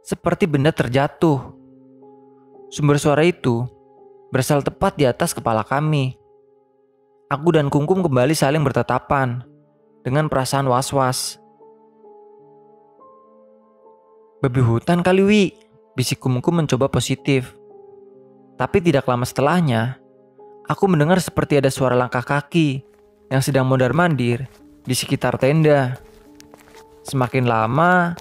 seperti 0.06 0.46
benda 0.46 0.70
terjatuh. 0.70 1.42
Sumber 2.70 3.02
suara 3.02 3.26
itu 3.26 3.66
berasal 4.30 4.62
tepat 4.62 4.94
di 4.94 5.06
atas 5.06 5.34
kepala 5.34 5.66
kami. 5.66 6.14
Aku 7.26 7.50
dan 7.50 7.66
Kungkum 7.66 8.06
kembali 8.06 8.38
saling 8.38 8.62
bertatapan 8.62 9.42
dengan 10.06 10.30
perasaan 10.30 10.70
was-was. 10.70 11.42
Babi 14.38 14.62
hutan 14.62 15.02
kali 15.02 15.22
Wi, 15.26 15.44
bisik 15.96 16.20
Kumkum 16.20 16.60
mencoba 16.60 16.92
positif. 16.92 17.56
Tapi 18.60 18.84
tidak 18.84 19.08
lama 19.08 19.24
setelahnya, 19.24 19.96
aku 20.68 20.84
mendengar 20.92 21.16
seperti 21.24 21.56
ada 21.56 21.72
suara 21.72 21.96
langkah 21.96 22.20
kaki 22.20 22.84
yang 23.32 23.40
sedang 23.40 23.64
mondar-mandir 23.64 24.44
di 24.84 24.94
sekitar 24.94 25.40
tenda. 25.40 25.96
Semakin 27.02 27.48
lama, 27.48 28.12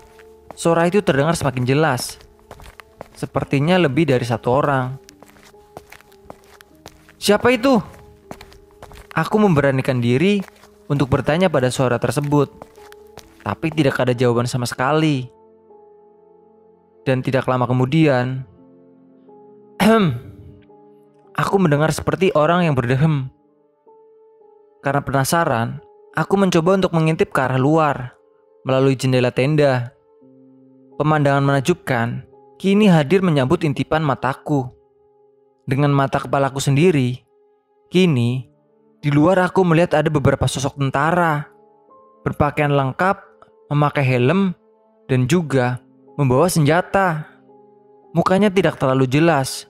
suara 0.55 0.87
itu 0.87 1.03
terdengar 1.03 1.35
semakin 1.35 1.67
jelas. 1.67 2.15
Sepertinya 3.15 3.75
lebih 3.75 4.07
dari 4.07 4.23
satu 4.23 4.47
orang. 4.55 4.95
Siapa 7.19 7.51
itu? 7.51 7.79
Aku 9.15 9.35
memberanikan 9.39 10.03
diri 10.03 10.43
untuk 10.91 11.07
bertanya 11.07 11.47
pada 11.47 11.71
suara 11.71 11.95
tersebut, 11.95 12.51
tapi 13.43 13.71
tidak 13.71 13.95
ada 13.99 14.11
jawaban 14.11 14.45
sama 14.45 14.67
sekali. 14.67 15.34
Dan 17.05 17.21
tidak 17.21 17.45
lama 17.45 17.69
kemudian, 17.69 18.41
aku 21.41 21.55
mendengar 21.61 21.93
seperti 21.93 22.33
orang 22.33 22.65
yang 22.65 22.73
berdehem. 22.73 23.29
Karena 24.81 25.01
penasaran, 25.05 25.81
aku 26.17 26.33
mencoba 26.33 26.81
untuk 26.81 26.93
mengintip 26.97 27.29
ke 27.29 27.39
arah 27.45 27.61
luar 27.61 28.17
melalui 28.65 28.97
jendela 28.97 29.29
tenda. 29.29 29.93
Pemandangan 30.97 31.45
menakjubkan 31.45 32.25
kini 32.57 32.89
hadir 32.89 33.21
menyambut 33.21 33.61
intipan 33.61 34.01
mataku. 34.01 34.73
Dengan 35.65 35.93
mata 35.93 36.21
kepalaku 36.21 36.61
sendiri, 36.61 37.25
kini 37.89 38.45
di 39.01 39.09
luar 39.13 39.41
aku 39.45 39.61
melihat 39.65 39.97
ada 40.01 40.09
beberapa 40.09 40.45
sosok 40.45 40.77
tentara 40.77 41.55
berpakaian 42.25 42.73
lengkap, 42.73 43.21
memakai 43.69 44.01
helm, 44.01 44.57
dan 45.05 45.29
juga 45.29 45.77
membawa 46.15 46.47
senjata. 46.47 47.27
Mukanya 48.15 48.47
tidak 48.47 48.79
terlalu 48.79 49.03
jelas 49.11 49.67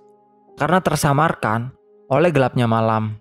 karena 0.54 0.78
tersamarkan 0.78 1.74
oleh 2.06 2.30
gelapnya 2.30 2.70
malam. 2.70 3.18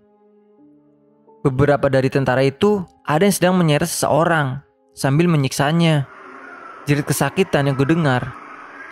Beberapa 1.41 1.89
dari 1.89 2.13
tentara 2.13 2.45
itu 2.45 2.85
ada 3.05 3.25
yang 3.25 3.33
sedang 3.33 3.55
menyeret 3.57 3.89
seseorang 3.89 4.61
sambil 4.93 5.29
menyiksanya. 5.29 6.09
Jerit 6.85 7.09
kesakitan 7.09 7.73
yang 7.73 7.77
kudengar 7.81 8.37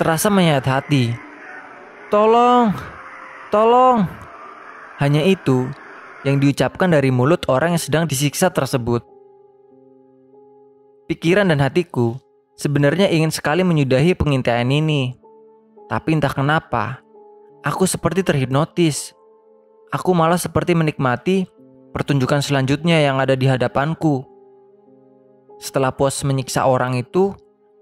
terasa 0.01 0.33
menyayat 0.33 0.65
hati. 0.65 1.13
Tolong, 2.09 2.73
tolong. 3.53 4.09
Hanya 4.97 5.21
itu 5.29 5.69
yang 6.25 6.41
diucapkan 6.41 6.89
dari 6.89 7.13
mulut 7.13 7.45
orang 7.53 7.77
yang 7.77 7.83
sedang 7.83 8.05
disiksa 8.09 8.49
tersebut. 8.49 9.05
Pikiran 11.13 11.53
dan 11.53 11.61
hatiku 11.61 12.17
sebenarnya 12.63 13.11
ingin 13.11 13.35
sekali 13.35 13.67
menyudahi 13.67 14.15
pengintaian 14.15 14.71
ini. 14.71 15.19
Tapi 15.91 16.15
entah 16.15 16.31
kenapa, 16.31 17.03
aku 17.67 17.83
seperti 17.91 18.23
terhipnotis. 18.23 19.11
Aku 19.91 20.15
malah 20.15 20.39
seperti 20.39 20.73
menikmati 20.73 21.45
pertunjukan 21.91 22.41
selanjutnya 22.41 23.03
yang 23.03 23.19
ada 23.19 23.35
di 23.35 23.51
hadapanku. 23.51 24.23
Setelah 25.59 25.91
pos 25.93 26.23
menyiksa 26.23 26.65
orang 26.65 26.97
itu, 26.97 27.35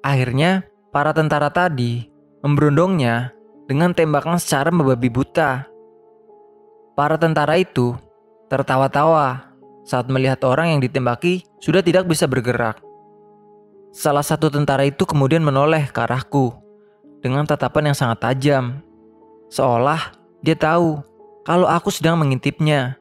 akhirnya 0.03 0.65
para 0.91 1.13
tentara 1.13 1.53
tadi 1.53 2.09
memberondongnya 2.43 3.37
dengan 3.69 3.95
tembakan 3.95 4.41
secara 4.41 4.73
membabi 4.75 5.07
buta. 5.07 5.69
Para 6.99 7.15
tentara 7.15 7.55
itu 7.61 7.95
tertawa-tawa 8.51 9.55
saat 9.87 10.11
melihat 10.11 10.43
orang 10.43 10.75
yang 10.75 10.81
ditembaki 10.83 11.47
sudah 11.63 11.79
tidak 11.81 12.11
bisa 12.11 12.27
bergerak. 12.27 12.90
Salah 13.91 14.23
satu 14.23 14.51
tentara 14.51 14.87
itu 14.87 15.03
kemudian 15.03 15.43
menoleh 15.43 15.91
ke 15.91 15.99
arahku 15.99 16.55
dengan 17.21 17.43
tatapan 17.43 17.91
yang 17.91 17.97
sangat 17.99 18.23
tajam, 18.23 18.81
seolah 19.51 20.15
dia 20.41 20.55
tahu 20.55 21.03
kalau 21.43 21.67
aku 21.67 21.91
sedang 21.91 22.17
mengintipnya. 22.19 22.97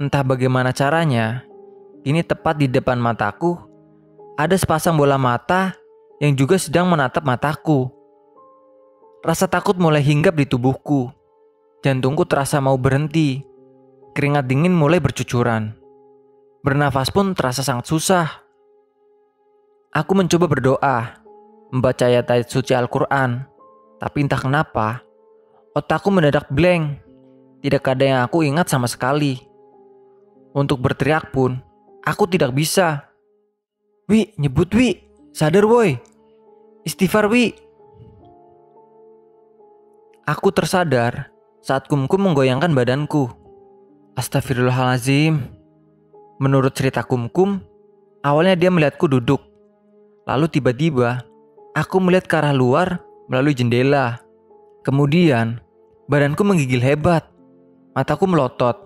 Entah 0.00 0.24
bagaimana 0.24 0.72
caranya, 0.72 1.44
ini 2.08 2.24
tepat 2.24 2.56
di 2.56 2.66
depan 2.66 2.96
mataku 2.96 3.60
ada 4.40 4.56
sepasang 4.56 4.96
bola 4.96 5.20
mata 5.20 5.76
yang 6.18 6.32
juga 6.32 6.56
sedang 6.56 6.88
menatap 6.88 7.20
mataku. 7.20 7.92
Rasa 9.20 9.44
takut 9.44 9.76
mulai 9.76 10.00
hinggap 10.00 10.32
di 10.32 10.48
tubuhku. 10.48 11.12
Jantungku 11.84 12.24
terasa 12.24 12.56
mau 12.60 12.80
berhenti 12.80 13.44
Keringat 14.10 14.50
dingin 14.50 14.74
mulai 14.74 14.98
bercucuran. 14.98 15.70
Bernafas 16.66 17.14
pun 17.14 17.30
terasa 17.30 17.62
sangat 17.62 17.86
susah. 17.86 18.26
Aku 19.90 20.14
mencoba 20.14 20.46
berdoa, 20.46 21.18
membaca 21.74 22.06
ayat-ayat 22.06 22.46
suci 22.46 22.78
Al-Quran. 22.78 23.42
Tapi 23.98 24.22
entah 24.22 24.38
kenapa, 24.38 25.02
otakku 25.74 26.14
mendadak 26.14 26.46
blank. 26.46 27.02
Tidak 27.58 27.82
ada 27.82 28.04
yang 28.06 28.20
aku 28.22 28.46
ingat 28.46 28.70
sama 28.70 28.86
sekali. 28.86 29.42
Untuk 30.54 30.78
berteriak 30.78 31.34
pun, 31.34 31.58
aku 32.06 32.30
tidak 32.30 32.54
bisa. 32.54 33.10
Wi, 34.06 34.30
nyebut 34.38 34.70
Wi. 34.78 34.94
Sadar 35.34 35.66
woi. 35.66 35.98
Istighfar 36.86 37.26
Wi. 37.26 37.50
Aku 40.22 40.54
tersadar 40.54 41.34
saat 41.66 41.90
kumkum 41.90 42.30
menggoyangkan 42.30 42.70
badanku. 42.70 43.26
Astagfirullahalazim. 44.14 45.50
Menurut 46.38 46.78
cerita 46.78 47.02
Kumkum, 47.02 47.58
awalnya 48.22 48.54
dia 48.54 48.70
melihatku 48.70 49.10
duduk. 49.10 49.49
Lalu 50.30 50.46
tiba-tiba, 50.46 51.26
aku 51.74 51.98
melihat 51.98 52.30
ke 52.30 52.34
arah 52.38 52.54
luar 52.54 53.02
melalui 53.26 53.50
jendela. 53.50 54.22
Kemudian, 54.86 55.58
badanku 56.06 56.46
menggigil 56.46 56.78
hebat. 56.78 57.26
Mataku 57.98 58.30
melotot. 58.30 58.78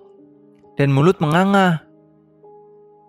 Dan 0.81 0.89
mulut 0.89 1.21
menganga. 1.21 1.85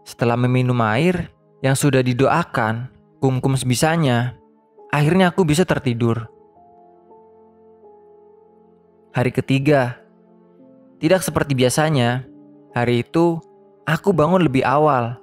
Setelah 0.04 0.36
meminum 0.36 0.84
air 0.84 1.32
yang 1.64 1.80
sudah 1.80 2.04
didoakan, 2.04 2.92
Kumkum 3.24 3.56
sebisanya, 3.56 4.36
akhirnya 4.92 5.32
aku 5.32 5.48
bisa 5.48 5.64
tertidur. 5.64 6.28
Hari 9.16 9.32
ketiga, 9.32 9.96
tidak 11.00 11.24
seperti 11.24 11.56
biasanya, 11.56 12.28
hari 12.76 13.02
itu 13.02 13.40
aku 13.88 14.12
bangun 14.12 14.44
lebih 14.44 14.62
awal 14.68 15.18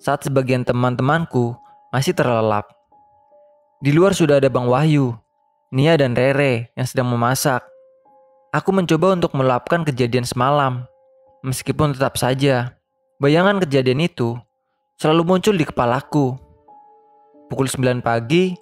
saat 0.00 0.24
sebagian 0.24 0.64
teman-temanku 0.64 1.54
masih 1.90 2.14
terlelap. 2.16 2.66
Di 3.82 3.92
luar 3.92 4.16
sudah 4.16 4.40
ada 4.40 4.48
Bang 4.48 4.66
Wahyu, 4.66 5.12
Nia 5.74 5.98
dan 6.00 6.16
Rere 6.16 6.72
yang 6.72 6.86
sedang 6.88 7.12
memasak. 7.12 7.60
Aku 8.54 8.72
mencoba 8.72 9.12
untuk 9.12 9.36
meluapkan 9.36 9.84
kejadian 9.84 10.24
semalam, 10.24 10.88
meskipun 11.44 11.92
tetap 11.92 12.16
saja 12.16 12.76
bayangan 13.20 13.60
kejadian 13.60 14.00
itu 14.06 14.36
selalu 14.96 15.36
muncul 15.36 15.52
di 15.52 15.64
kepalaku. 15.68 16.40
Pukul 17.52 17.68
9 17.68 18.00
pagi, 18.00 18.56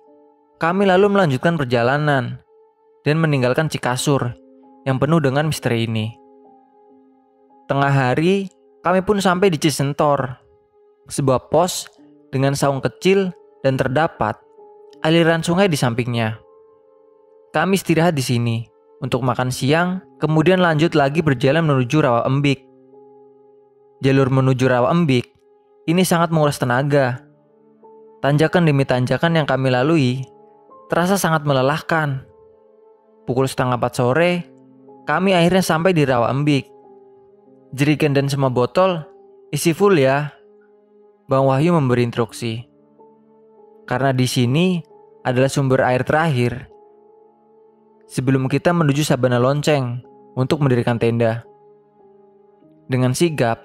kami 0.59 0.85
lalu 0.85 1.09
melanjutkan 1.15 1.55
perjalanan 1.55 2.43
dan 3.07 3.17
meninggalkan 3.23 3.71
Cikasur 3.71 4.35
yang 4.85 5.01
penuh 5.01 5.23
dengan 5.23 5.49
misteri 5.49 5.89
ini. 5.89 6.13
Tengah 7.65 7.93
hari, 7.93 8.53
kami 8.85 9.01
pun 9.01 9.23
sampai 9.23 9.49
di 9.49 9.57
Cisentor, 9.57 10.37
sebuah 11.09 11.49
pos 11.49 11.89
dengan 12.35 12.59
saung 12.59 12.83
kecil 12.83 13.31
dan 13.63 13.79
terdapat 13.79 14.35
aliran 15.07 15.47
sungai 15.47 15.71
di 15.71 15.79
sampingnya. 15.79 16.43
Kami 17.55 17.79
istirahat 17.79 18.19
di 18.19 18.25
sini 18.27 18.67
untuk 18.99 19.23
makan 19.23 19.55
siang, 19.55 20.03
kemudian 20.19 20.59
lanjut 20.59 20.99
lagi 20.99 21.23
berjalan 21.23 21.63
menuju 21.63 22.03
Rawa 22.03 22.27
Embik. 22.27 22.67
Jalur 24.03 24.35
menuju 24.35 24.67
Rawa 24.67 24.91
Embik 24.91 25.31
ini 25.87 26.03
sangat 26.03 26.35
menguras 26.35 26.59
tenaga. 26.59 27.23
Tanjakan 28.25 28.67
demi 28.67 28.83
tanjakan 28.83 29.39
yang 29.39 29.47
kami 29.47 29.71
lalui 29.71 30.25
terasa 30.89 31.15
sangat 31.15 31.45
melelahkan. 31.47 32.25
Pukul 33.29 33.47
setengah 33.47 33.77
empat 33.77 33.93
sore, 33.97 34.33
kami 35.05 35.37
akhirnya 35.37 35.61
sampai 35.61 35.93
di 35.93 36.03
Rawa 36.09 36.33
Embik. 36.33 36.67
Jerigen 37.77 38.17
dan 38.17 38.27
semua 38.33 38.49
botol 38.49 39.05
isi 39.53 39.77
full 39.77 40.01
ya. 40.01 40.33
Bang 41.25 41.49
Wahyu 41.49 41.73
memberi 41.73 42.05
instruksi. 42.05 42.69
Karena 43.89 44.13
di 44.13 44.29
sini 44.29 44.85
adalah 45.25 45.49
sumber 45.49 45.81
air 45.81 46.05
terakhir 46.05 46.69
sebelum 48.05 48.45
kita 48.45 48.77
menuju 48.77 49.01
Sabana 49.01 49.41
Lonceng 49.41 50.05
untuk 50.37 50.61
mendirikan 50.61 51.01
tenda. 51.01 51.41
Dengan 52.93 53.17
sigap, 53.17 53.65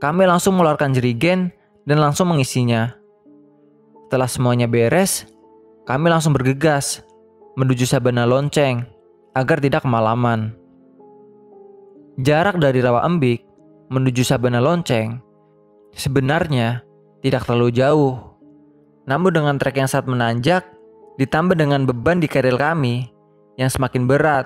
kami 0.00 0.24
langsung 0.24 0.56
mengeluarkan 0.56 0.96
jerigen 0.96 1.52
dan 1.84 2.00
langsung 2.00 2.32
mengisinya. 2.32 2.96
Setelah 4.08 4.28
semuanya 4.30 4.64
beres, 4.64 5.28
kami 5.84 6.08
langsung 6.08 6.32
bergegas 6.32 7.04
menuju 7.60 7.84
Sabana 7.84 8.24
Lonceng 8.24 8.88
agar 9.36 9.60
tidak 9.60 9.84
kemalaman. 9.84 10.56
Jarak 12.16 12.56
dari 12.56 12.80
Rawa 12.80 13.04
Embik 13.04 13.44
menuju 13.92 14.24
Sabana 14.24 14.64
Lonceng 14.64 15.20
sebenarnya 15.92 16.83
tidak 17.24 17.48
terlalu 17.48 17.72
jauh. 17.72 18.20
Namun 19.08 19.32
dengan 19.32 19.56
trek 19.56 19.80
yang 19.80 19.88
sangat 19.88 20.12
menanjak, 20.12 20.62
ditambah 21.16 21.56
dengan 21.56 21.88
beban 21.88 22.20
di 22.20 22.28
keril 22.28 22.60
kami, 22.60 23.08
yang 23.56 23.72
semakin 23.72 24.04
berat 24.04 24.44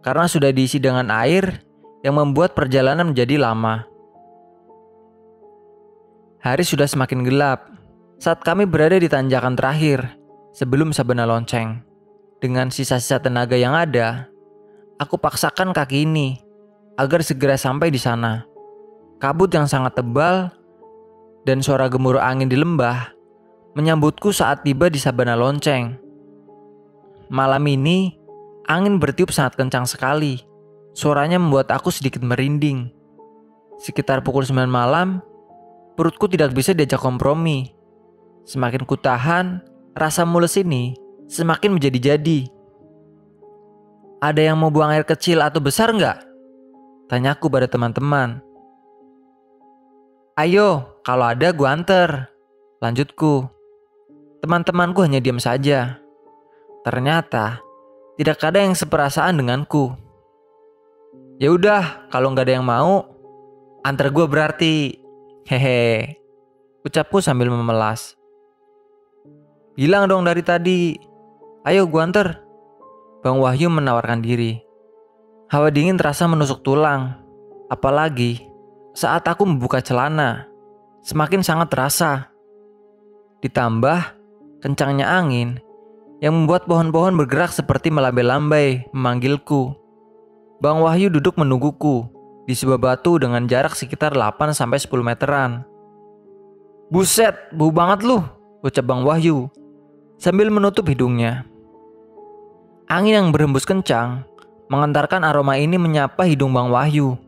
karena 0.00 0.24
sudah 0.30 0.54
diisi 0.54 0.80
dengan 0.80 1.12
air 1.12 1.66
yang 2.00 2.16
membuat 2.16 2.56
perjalanan 2.56 3.12
menjadi 3.12 3.42
lama. 3.42 3.84
Hari 6.40 6.62
sudah 6.62 6.86
semakin 6.86 7.26
gelap 7.26 7.74
saat 8.22 8.38
kami 8.40 8.64
berada 8.64 8.96
di 8.96 9.10
tanjakan 9.10 9.58
terakhir 9.58 10.06
sebelum 10.56 10.94
Sabana 10.94 11.28
Lonceng. 11.28 11.84
Dengan 12.38 12.70
sisa-sisa 12.70 13.18
tenaga 13.18 13.58
yang 13.58 13.74
ada, 13.74 14.28
aku 15.00 15.18
paksakan 15.18 15.74
kaki 15.74 16.06
ini 16.06 16.38
agar 16.94 17.24
segera 17.24 17.58
sampai 17.58 17.90
di 17.90 17.98
sana. 17.98 18.46
Kabut 19.18 19.50
yang 19.50 19.66
sangat 19.66 19.96
tebal 19.98 20.52
dan 21.46 21.62
suara 21.62 21.86
gemuruh 21.86 22.20
angin 22.20 22.50
di 22.50 22.58
lembah 22.58 23.14
menyambutku 23.78 24.34
saat 24.34 24.66
tiba 24.66 24.90
di 24.90 24.98
Sabana 24.98 25.38
Lonceng. 25.38 25.94
Malam 27.30 27.62
ini, 27.70 28.26
Angin 28.66 28.98
bertiup 28.98 29.30
sangat 29.30 29.54
kencang 29.54 29.86
sekali. 29.86 30.42
Suaranya 30.90 31.38
membuat 31.38 31.70
aku 31.70 31.94
sedikit 31.94 32.18
merinding. 32.18 32.90
Sekitar 33.78 34.26
pukul 34.26 34.42
9 34.42 34.66
malam, 34.66 35.22
perutku 35.94 36.26
tidak 36.26 36.50
bisa 36.50 36.74
diajak 36.74 36.98
kompromi. 36.98 37.70
Semakin 38.42 38.82
kutahan, 38.82 39.62
rasa 39.94 40.26
mules 40.26 40.58
ini 40.58 40.98
semakin 41.30 41.78
menjadi-jadi. 41.78 42.50
Ada 44.18 44.50
yang 44.50 44.58
mau 44.58 44.74
buang 44.74 44.90
air 44.90 45.06
kecil 45.06 45.38
atau 45.46 45.62
besar 45.62 45.94
nggak? 45.94 46.26
Tanyaku 47.06 47.46
pada 47.46 47.70
teman-teman. 47.70 48.42
Ayo, 50.36 51.00
kalau 51.00 51.32
ada 51.32 51.48
gua 51.56 51.72
anter. 51.72 52.28
Lanjutku. 52.84 53.48
Teman-temanku 54.44 55.00
hanya 55.00 55.16
diam 55.16 55.40
saja. 55.40 55.96
Ternyata 56.84 57.64
tidak 58.20 58.44
ada 58.44 58.60
yang 58.60 58.76
seperasaan 58.76 59.40
denganku. 59.40 59.96
Ya 61.40 61.48
udah, 61.48 62.12
kalau 62.12 62.36
nggak 62.36 62.52
ada 62.52 62.54
yang 62.60 62.68
mau, 62.68 63.08
antar 63.80 64.12
gue 64.12 64.28
berarti. 64.28 65.00
Hehe. 65.48 66.20
Ucapku 66.84 67.24
sambil 67.24 67.48
memelas. 67.48 68.12
Bilang 69.72 70.04
dong 70.04 70.28
dari 70.28 70.44
tadi. 70.44 71.00
Ayo 71.64 71.88
gue 71.88 72.00
antar. 72.04 72.44
Bang 73.24 73.40
Wahyu 73.40 73.72
menawarkan 73.72 74.20
diri. 74.20 74.60
Hawa 75.48 75.72
dingin 75.72 75.96
terasa 75.96 76.28
menusuk 76.28 76.60
tulang. 76.60 77.24
Apalagi 77.72 78.44
saat 78.96 79.28
aku 79.28 79.44
membuka 79.44 79.84
celana. 79.84 80.48
Semakin 81.04 81.44
sangat 81.44 81.68
terasa. 81.68 82.32
Ditambah 83.44 84.16
kencangnya 84.64 85.04
angin 85.04 85.60
yang 86.24 86.32
membuat 86.32 86.64
pohon-pohon 86.64 87.12
bergerak 87.20 87.52
seperti 87.52 87.92
melambai-lambai 87.92 88.88
memanggilku. 88.96 89.76
Bang 90.64 90.80
Wahyu 90.80 91.12
duduk 91.12 91.36
menungguku 91.36 92.08
di 92.48 92.56
sebuah 92.56 92.80
batu 92.80 93.20
dengan 93.20 93.44
jarak 93.44 93.76
sekitar 93.76 94.16
8-10 94.16 94.88
meteran. 95.04 95.68
Buset, 96.88 97.36
bau 97.52 97.68
banget 97.68 98.08
lu, 98.08 98.24
ucap 98.64 98.88
Bang 98.88 99.04
Wahyu 99.04 99.52
sambil 100.16 100.48
menutup 100.48 100.88
hidungnya. 100.88 101.44
Angin 102.88 103.20
yang 103.20 103.28
berhembus 103.28 103.68
kencang 103.68 104.24
mengantarkan 104.72 105.20
aroma 105.20 105.60
ini 105.60 105.76
menyapa 105.76 106.24
hidung 106.24 106.56
Bang 106.56 106.72
Wahyu. 106.72 107.25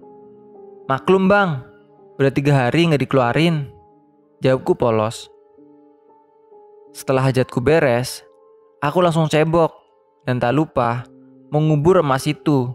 Maklum 0.88 1.28
bang, 1.28 1.60
udah 2.16 2.32
tiga 2.32 2.64
hari 2.64 2.88
nggak 2.88 3.04
dikeluarin. 3.04 3.68
Jawabku 4.40 4.72
polos. 4.72 5.28
Setelah 6.96 7.28
hajatku 7.28 7.60
beres, 7.60 8.24
Aku 8.78 9.02
langsung 9.02 9.26
cebok 9.26 9.74
dan 10.22 10.38
tak 10.38 10.54
lupa 10.54 11.02
mengubur 11.50 11.98
emas 11.98 12.30
itu 12.30 12.70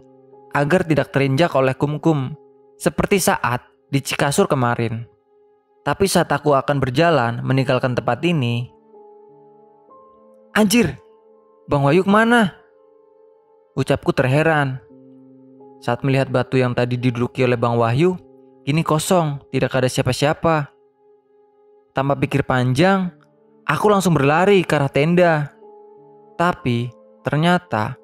agar 0.52 0.84
tidak 0.84 1.16
terinjak 1.16 1.48
oleh 1.56 1.72
kumkum 1.72 2.36
seperti 2.76 3.24
saat 3.24 3.64
di 3.88 4.04
Cikasur 4.04 4.44
kemarin. 4.44 5.08
Tapi 5.80 6.04
saat 6.04 6.28
aku 6.28 6.52
akan 6.52 6.76
berjalan 6.76 7.40
meninggalkan 7.40 7.96
tempat 7.96 8.20
ini, 8.20 8.68
Anjir, 10.52 11.00
Bang 11.72 11.88
Wayu 11.88 12.04
ke 12.04 12.12
mana? 12.12 12.52
Ucapku 13.72 14.12
terheran. 14.12 14.83
Saat 15.84 16.00
melihat 16.00 16.32
batu 16.32 16.56
yang 16.56 16.72
tadi 16.72 16.96
diduduki 16.96 17.44
oleh 17.44 17.60
Bang 17.60 17.76
Wahyu, 17.76 18.16
kini 18.64 18.80
kosong, 18.80 19.36
tidak 19.52 19.76
ada 19.76 19.84
siapa-siapa. 19.84 20.72
Tanpa 21.92 22.16
pikir 22.16 22.40
panjang, 22.40 23.12
aku 23.68 23.92
langsung 23.92 24.16
berlari 24.16 24.64
ke 24.64 24.80
arah 24.80 24.88
tenda. 24.88 25.52
Tapi 26.40 26.88
ternyata 27.20 28.00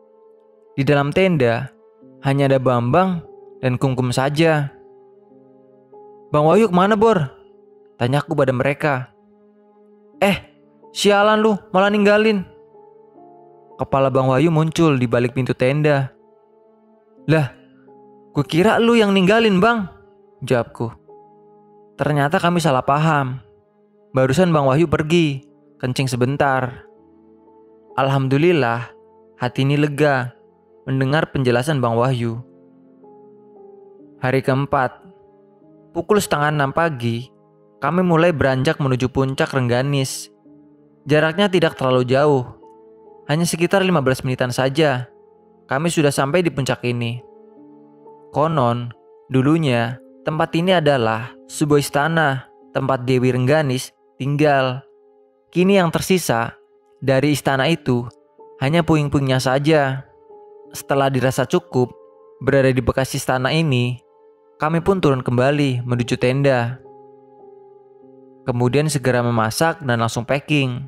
di 0.77 0.85
dalam 0.85 1.09
tenda 1.09 1.73
hanya 2.21 2.53
ada 2.53 2.61
Bambang 2.61 3.25
dan 3.65 3.81
Kungkum 3.81 4.13
saja. 4.13 4.69
Bang 6.29 6.45
Wahyu 6.45 6.69
ke 6.69 6.77
mana 6.77 7.01
Bor? 7.01 7.33
Tanyaku 7.97 8.37
pada 8.37 8.53
mereka. 8.53 9.09
Eh, 10.21 10.37
sialan 10.93 11.41
lu 11.41 11.57
malah 11.73 11.89
ninggalin. 11.89 12.45
Kepala 13.81 14.13
Bang 14.13 14.29
Wahyu 14.29 14.53
muncul 14.53 15.01
di 15.01 15.09
balik 15.09 15.33
pintu 15.33 15.57
tenda. 15.57 16.13
Lah, 17.25 17.60
gue 18.31 18.45
kira 18.47 18.79
lu 18.79 18.95
yang 18.95 19.11
ninggalin 19.11 19.59
bang, 19.59 19.91
jawabku. 20.47 20.95
Ternyata 21.99 22.41
kami 22.41 22.63
salah 22.63 22.81
paham. 22.81 23.43
Barusan 24.11 24.51
Bang 24.51 24.67
Wahyu 24.67 24.91
pergi, 24.91 25.45
kencing 25.79 26.11
sebentar. 26.11 26.83
Alhamdulillah, 27.95 28.91
hati 29.39 29.63
ini 29.63 29.77
lega 29.79 30.33
mendengar 30.89 31.31
penjelasan 31.31 31.79
Bang 31.79 31.95
Wahyu. 31.95 32.41
Hari 34.19 34.41
keempat, 34.43 35.05
pukul 35.93 36.19
setengah 36.19 36.51
enam 36.51 36.73
pagi, 36.75 37.31
kami 37.79 38.03
mulai 38.03 38.35
beranjak 38.35 38.81
menuju 38.81 39.13
puncak 39.13 39.53
Rengganis. 39.53 40.33
Jaraknya 41.07 41.49
tidak 41.49 41.77
terlalu 41.77 42.05
jauh, 42.09 42.45
hanya 43.31 43.47
sekitar 43.47 43.81
15 43.87 44.27
menitan 44.27 44.51
saja. 44.51 45.07
Kami 45.71 45.87
sudah 45.87 46.11
sampai 46.11 46.43
di 46.43 46.51
puncak 46.51 46.83
ini. 46.83 47.30
Konon, 48.31 48.95
dulunya 49.27 49.99
tempat 50.23 50.55
ini 50.55 50.79
adalah 50.79 51.35
sebuah 51.51 51.83
istana 51.83 52.47
tempat 52.71 53.03
Dewi 53.03 53.35
Rengganis 53.35 53.91
tinggal. 54.23 54.87
Kini 55.51 55.83
yang 55.83 55.91
tersisa 55.91 56.55
dari 57.03 57.35
istana 57.35 57.67
itu, 57.67 58.07
hanya 58.63 58.87
puing-puingnya 58.87 59.43
saja. 59.43 60.07
Setelah 60.71 61.11
dirasa 61.11 61.43
cukup, 61.43 61.91
berada 62.39 62.71
di 62.71 62.79
bekas 62.79 63.11
istana 63.19 63.51
ini, 63.51 63.99
kami 64.63 64.79
pun 64.79 65.03
turun 65.03 65.27
kembali 65.27 65.83
menuju 65.83 66.15
tenda. 66.15 66.79
Kemudian 68.47 68.87
segera 68.87 69.27
memasak 69.27 69.83
dan 69.83 69.99
langsung 69.99 70.23
packing. 70.23 70.87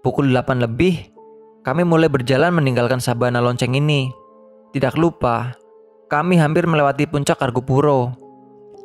Pukul 0.00 0.32
8 0.32 0.56
lebih, 0.56 1.12
kami 1.68 1.84
mulai 1.84 2.08
berjalan 2.08 2.56
meninggalkan 2.56 2.98
sabana 2.98 3.44
lonceng 3.44 3.76
ini. 3.76 4.08
Tidak 4.72 4.96
lupa, 4.96 5.52
kami 6.12 6.36
hampir 6.36 6.68
melewati 6.68 7.08
puncak 7.08 7.40
Argopuro 7.40 8.12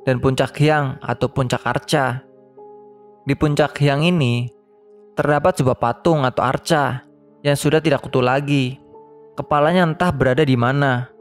dan 0.08 0.24
puncak 0.24 0.56
Hyang 0.56 0.96
atau 1.04 1.28
puncak 1.28 1.60
Arca. 1.68 2.24
Di 3.28 3.36
puncak 3.36 3.76
hyang 3.84 4.08
ini, 4.08 4.48
terdapat 5.12 5.60
sebuah 5.60 5.76
patung 5.76 6.24
atau 6.24 6.48
arca 6.48 7.04
yang 7.44 7.60
sudah 7.60 7.84
tidak 7.84 8.00
utuh 8.08 8.24
lagi. 8.24 8.80
Kepalanya 9.36 9.84
entah 9.84 10.16
berada 10.16 10.48
di 10.48 10.56
mana. 10.56 11.12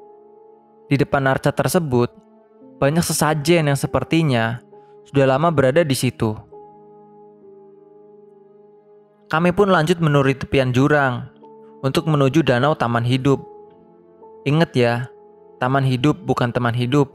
Di 0.87 0.95
depan 0.95 1.27
arca 1.27 1.51
tersebut, 1.51 2.15
banyak 2.79 3.03
sesajen 3.03 3.67
yang 3.67 3.75
sepertinya 3.75 4.63
sudah 5.11 5.27
lama 5.27 5.51
berada 5.51 5.83
di 5.83 5.99
situ. 5.99 6.39
Kami 9.27 9.51
pun 9.51 9.67
lanjut 9.67 9.99
menuruni 9.99 10.39
tepian 10.39 10.71
jurang 10.71 11.27
untuk 11.83 12.07
menuju 12.07 12.47
danau 12.47 12.79
taman 12.79 13.03
hidup. 13.03 13.43
Ingat 14.47 14.71
ya, 14.79 15.11
taman 15.59 15.85
hidup 15.85 16.19
bukan 16.25 16.53
teman 16.53 16.77
hidup. 16.77 17.13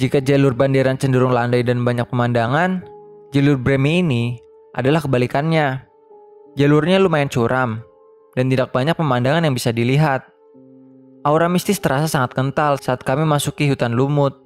Jika 0.00 0.24
jalur 0.24 0.56
banderan 0.56 0.96
cenderung 0.96 1.36
landai 1.36 1.60
dan 1.60 1.84
banyak 1.84 2.08
pemandangan, 2.08 2.80
jalur 3.36 3.60
Bremi 3.60 4.00
ini 4.00 4.24
adalah 4.72 5.04
kebalikannya. 5.04 5.84
Jalurnya 6.56 6.96
lumayan 6.96 7.28
curam, 7.28 7.84
dan 8.32 8.48
tidak 8.48 8.72
banyak 8.72 8.96
pemandangan 8.96 9.44
yang 9.44 9.52
bisa 9.52 9.70
dilihat. 9.70 10.24
Aura 11.20 11.52
mistis 11.52 11.76
terasa 11.76 12.08
sangat 12.08 12.32
kental 12.32 12.80
saat 12.80 13.04
kami 13.04 13.28
masuki 13.28 13.68
hutan 13.68 13.92
lumut. 13.92 14.40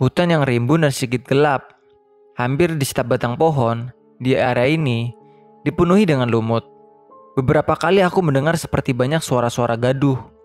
Hutan 0.00 0.32
yang 0.32 0.42
rimbun 0.48 0.88
dan 0.88 0.92
sedikit 0.94 1.28
gelap. 1.28 1.76
Hampir 2.40 2.72
di 2.72 2.86
setiap 2.86 3.12
batang 3.12 3.36
pohon, 3.36 3.92
di 4.16 4.32
area 4.32 4.70
ini 4.70 5.12
dipenuhi 5.68 6.08
dengan 6.08 6.32
lumut. 6.32 6.64
Beberapa 7.36 7.76
kali 7.76 8.00
aku 8.00 8.24
mendengar 8.24 8.56
seperti 8.56 8.96
banyak 8.96 9.20
suara-suara 9.20 9.76
gaduh. 9.76 10.37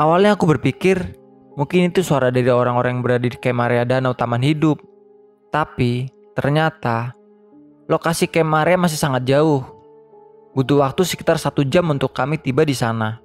Awalnya 0.00 0.40
aku 0.40 0.48
berpikir 0.56 1.20
mungkin 1.60 1.92
itu 1.92 2.00
suara 2.00 2.32
dari 2.32 2.48
orang-orang 2.48 2.96
yang 2.96 3.04
berada 3.04 3.28
di 3.28 3.36
kemarea 3.36 3.84
danau 3.84 4.16
taman 4.16 4.40
hidup. 4.40 4.80
Tapi 5.52 6.08
ternyata 6.32 7.12
lokasi 7.84 8.24
kemarea 8.24 8.80
masih 8.80 8.96
sangat 8.96 9.28
jauh 9.28 9.80
Butuh 10.50 10.82
waktu 10.82 11.06
sekitar 11.06 11.38
satu 11.38 11.62
jam 11.62 11.86
untuk 11.94 12.10
kami 12.10 12.34
tiba 12.34 12.66
di 12.66 12.74
sana. 12.74 13.22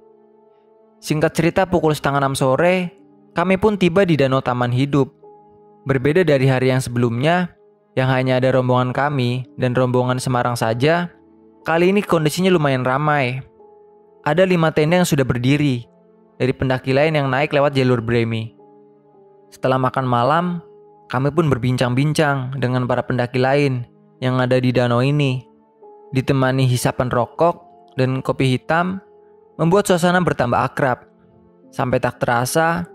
Singkat 1.02 1.32
cerita 1.34 1.62
pukul 1.66 1.90
setengah 1.90 2.22
enam 2.22 2.38
sore, 2.38 2.94
kami 3.34 3.58
pun 3.58 3.74
tiba 3.74 4.06
di 4.06 4.14
Danau 4.14 4.38
Taman 4.38 4.70
Hidup. 4.70 5.10
Berbeda 5.90 6.22
dari 6.22 6.46
hari 6.46 6.70
yang 6.70 6.78
sebelumnya, 6.78 7.50
yang 7.98 8.06
hanya 8.14 8.38
ada 8.38 8.54
rombongan 8.54 8.94
kami 8.94 9.42
dan 9.58 9.74
rombongan 9.74 10.22
Semarang 10.22 10.54
saja, 10.54 11.10
kali 11.66 11.90
ini 11.90 11.98
kondisinya 11.98 12.50
lumayan 12.54 12.86
ramai. 12.86 13.42
Ada 14.22 14.46
lima 14.46 14.70
tenda 14.70 15.02
yang 15.02 15.08
sudah 15.08 15.26
berdiri, 15.26 15.82
dari 16.36 16.52
pendaki 16.52 16.92
lain 16.92 17.16
yang 17.16 17.28
naik 17.28 17.52
lewat 17.52 17.72
jalur 17.72 18.00
Bremi. 18.04 18.52
Setelah 19.52 19.80
makan 19.80 20.06
malam, 20.08 20.44
kami 21.08 21.32
pun 21.32 21.48
berbincang-bincang 21.48 22.58
dengan 22.60 22.84
para 22.84 23.04
pendaki 23.04 23.40
lain 23.40 23.86
yang 24.20 24.40
ada 24.40 24.58
di 24.60 24.72
danau 24.72 25.00
ini 25.00 25.56
ditemani 26.14 26.68
hisapan 26.70 27.10
rokok 27.10 27.66
dan 27.98 28.20
kopi 28.20 28.54
hitam, 28.54 29.00
membuat 29.56 29.88
suasana 29.88 30.20
bertambah 30.22 30.60
akrab. 30.60 31.08
Sampai 31.72 31.98
tak 31.98 32.22
terasa, 32.22 32.86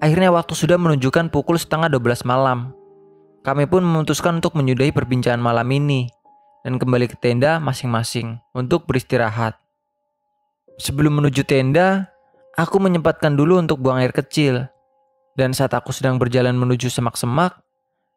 akhirnya 0.00 0.32
waktu 0.32 0.54
sudah 0.56 0.80
menunjukkan 0.80 1.28
pukul 1.30 1.60
setengah 1.60 1.92
12 1.92 2.26
malam. 2.26 2.72
Kami 3.46 3.70
pun 3.70 3.86
memutuskan 3.86 4.42
untuk 4.42 4.58
menyudahi 4.58 4.90
perbincangan 4.90 5.38
malam 5.38 5.66
ini 5.70 6.10
dan 6.66 6.82
kembali 6.82 7.06
ke 7.06 7.14
tenda 7.22 7.62
masing-masing 7.62 8.42
untuk 8.50 8.90
beristirahat. 8.90 9.54
Sebelum 10.82 11.22
menuju 11.22 11.46
tenda, 11.46 12.10
aku 12.56 12.76
menyempatkan 12.80 13.36
dulu 13.36 13.60
untuk 13.60 13.78
buang 13.78 14.00
air 14.00 14.12
kecil. 14.12 14.66
Dan 15.36 15.52
saat 15.52 15.76
aku 15.76 15.92
sedang 15.92 16.16
berjalan 16.16 16.56
menuju 16.56 16.88
semak-semak, 16.88 17.60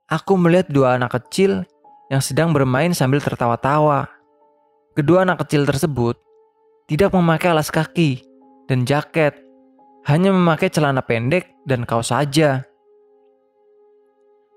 aku 0.08 0.40
melihat 0.40 0.72
dua 0.72 0.96
anak 0.96 1.20
kecil 1.20 1.68
yang 2.08 2.24
sedang 2.24 2.56
bermain 2.56 2.96
sambil 2.96 3.20
tertawa-tawa. 3.20 4.08
Kedua 4.96 5.28
anak 5.28 5.44
kecil 5.44 5.68
tersebut 5.68 6.16
tidak 6.88 7.12
memakai 7.12 7.52
alas 7.52 7.68
kaki 7.70 8.24
dan 8.72 8.88
jaket, 8.88 9.36
hanya 10.08 10.32
memakai 10.32 10.72
celana 10.72 11.04
pendek 11.04 11.52
dan 11.68 11.84
kaos 11.84 12.10
saja. 12.16 12.64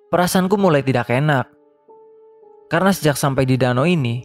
Perasaanku 0.09 0.55
mulai 0.55 0.87
tidak 0.87 1.11
enak, 1.11 1.51
karena 2.73 2.89
sejak 2.89 3.21
sampai 3.21 3.45
di 3.45 3.61
danau 3.61 3.85
ini, 3.85 4.25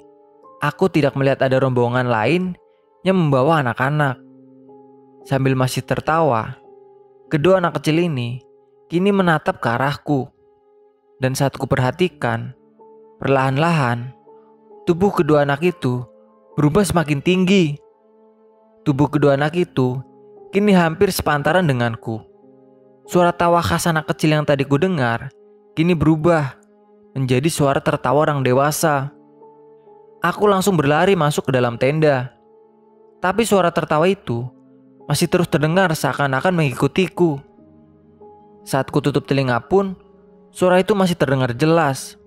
aku 0.63 0.87
tidak 0.87 1.19
melihat 1.19 1.43
ada 1.43 1.59
rombongan 1.59 2.07
lain 2.07 2.55
yang 3.03 3.19
membawa 3.19 3.59
anak-anak. 3.59 4.26
Sambil 5.27 5.59
masih 5.59 5.83
tertawa, 5.83 6.55
kedua 7.27 7.59
anak 7.59 7.83
kecil 7.83 7.99
ini 7.99 8.39
kini 8.87 9.11
menatap 9.11 9.59
ke 9.59 9.67
arahku. 9.67 10.31
Dan 11.19 11.35
saat 11.35 11.59
ku 11.59 11.67
perhatikan, 11.67 12.55
perlahan-lahan 13.19 14.17
Tubuh 14.87 15.11
kedua 15.11 15.43
anak 15.43 15.67
itu 15.67 15.99
berubah 16.55 16.79
semakin 16.79 17.19
tinggi. 17.19 17.75
Tubuh 18.87 19.11
kedua 19.11 19.35
anak 19.35 19.59
itu 19.59 19.99
kini 20.55 20.71
hampir 20.71 21.11
sepantaran 21.11 21.67
denganku. 21.67 22.23
Suara 23.03 23.35
tawa 23.35 23.59
khas 23.59 23.83
anak 23.83 24.07
kecil 24.07 24.39
yang 24.39 24.47
tadi 24.47 24.63
ku 24.63 24.79
dengar 24.79 25.27
kini 25.75 25.91
berubah 25.91 26.55
menjadi 27.19 27.51
suara 27.51 27.83
tertawa 27.83 28.31
orang 28.31 28.47
dewasa. 28.47 29.11
Aku 30.23 30.47
langsung 30.47 30.79
berlari 30.79 31.19
masuk 31.19 31.51
ke 31.51 31.59
dalam 31.59 31.75
tenda. 31.75 32.31
Tapi 33.19 33.43
suara 33.43 33.75
tertawa 33.75 34.07
itu 34.07 34.47
masih 35.07 35.31
terus 35.31 35.47
terdengar 35.47 35.89
seakan-akan 35.95 36.53
mengikutiku. 36.53 37.39
Saat 38.67 38.91
ku 38.91 38.99
tutup 38.99 39.23
telinga 39.23 39.57
pun, 39.63 39.95
suara 40.51 40.83
itu 40.83 40.91
masih 40.91 41.15
terdengar 41.15 41.55
jelas. 41.55 42.19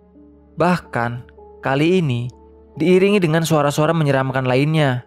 Bahkan, 0.57 1.29
kali 1.61 2.01
ini 2.01 2.33
diiringi 2.81 3.21
dengan 3.21 3.45
suara-suara 3.45 3.93
menyeramkan 3.93 4.49
lainnya. 4.49 5.05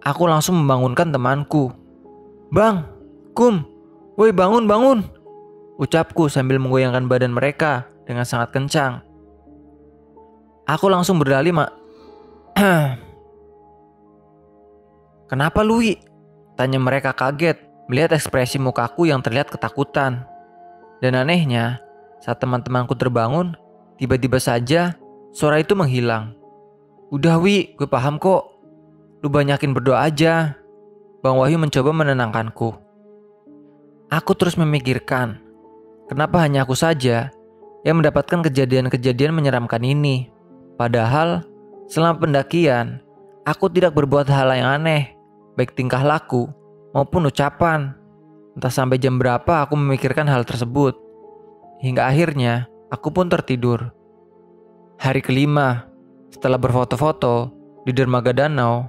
Aku 0.00 0.24
langsung 0.24 0.56
membangunkan 0.56 1.12
temanku. 1.12 1.68
Bang, 2.48 2.88
Kum, 3.36 3.68
woi 4.16 4.32
bangun 4.32 4.64
bangun. 4.64 5.04
Ucapku 5.76 6.32
sambil 6.32 6.56
menggoyangkan 6.56 7.04
badan 7.04 7.36
mereka 7.36 7.84
dengan 8.08 8.24
sangat 8.24 8.56
kencang. 8.56 9.04
Aku 10.64 10.88
langsung 10.88 11.20
berdalih 11.20 11.52
mak. 11.52 11.70
Kenapa 15.30 15.60
Lui? 15.60 16.15
Tanya 16.56 16.80
mereka 16.80 17.12
kaget 17.12 17.60
melihat 17.86 18.16
ekspresi 18.16 18.56
mukaku 18.56 19.06
yang 19.06 19.20
terlihat 19.20 19.52
ketakutan. 19.52 20.24
Dan 21.04 21.12
anehnya, 21.12 21.84
saat 22.24 22.40
teman-temanku 22.40 22.96
terbangun, 22.96 23.54
tiba-tiba 24.00 24.40
saja 24.40 24.96
suara 25.36 25.60
itu 25.60 25.76
menghilang. 25.76 26.32
Udah 27.12 27.36
Wi, 27.38 27.76
gue 27.76 27.86
paham 27.86 28.16
kok. 28.16 28.56
Lu 29.20 29.28
banyakin 29.28 29.76
berdoa 29.76 30.08
aja. 30.08 30.56
Bang 31.20 31.36
Wahyu 31.36 31.60
mencoba 31.60 31.92
menenangkanku. 31.92 32.72
Aku 34.06 34.32
terus 34.38 34.54
memikirkan, 34.54 35.42
kenapa 36.06 36.38
hanya 36.38 36.62
aku 36.62 36.78
saja 36.78 37.34
yang 37.82 37.98
mendapatkan 37.98 38.46
kejadian-kejadian 38.46 39.34
menyeramkan 39.34 39.82
ini. 39.82 40.30
Padahal, 40.78 41.42
selama 41.90 42.22
pendakian, 42.22 43.02
aku 43.42 43.66
tidak 43.66 43.98
berbuat 43.98 44.30
hal 44.30 44.54
yang 44.54 44.78
aneh, 44.78 45.15
baik 45.56 45.72
tingkah 45.72 46.04
laku 46.04 46.46
maupun 46.92 47.26
ucapan. 47.26 47.96
Entah 48.56 48.72
sampai 48.72 48.96
jam 48.96 49.20
berapa 49.20 49.64
aku 49.64 49.76
memikirkan 49.76 50.28
hal 50.28 50.44
tersebut. 50.48 50.96
Hingga 51.84 52.08
akhirnya, 52.08 52.72
aku 52.88 53.12
pun 53.12 53.28
tertidur. 53.28 53.92
Hari 54.96 55.20
kelima, 55.20 55.84
setelah 56.32 56.56
berfoto-foto 56.56 57.52
di 57.84 57.92
dermaga 57.92 58.32
danau, 58.32 58.88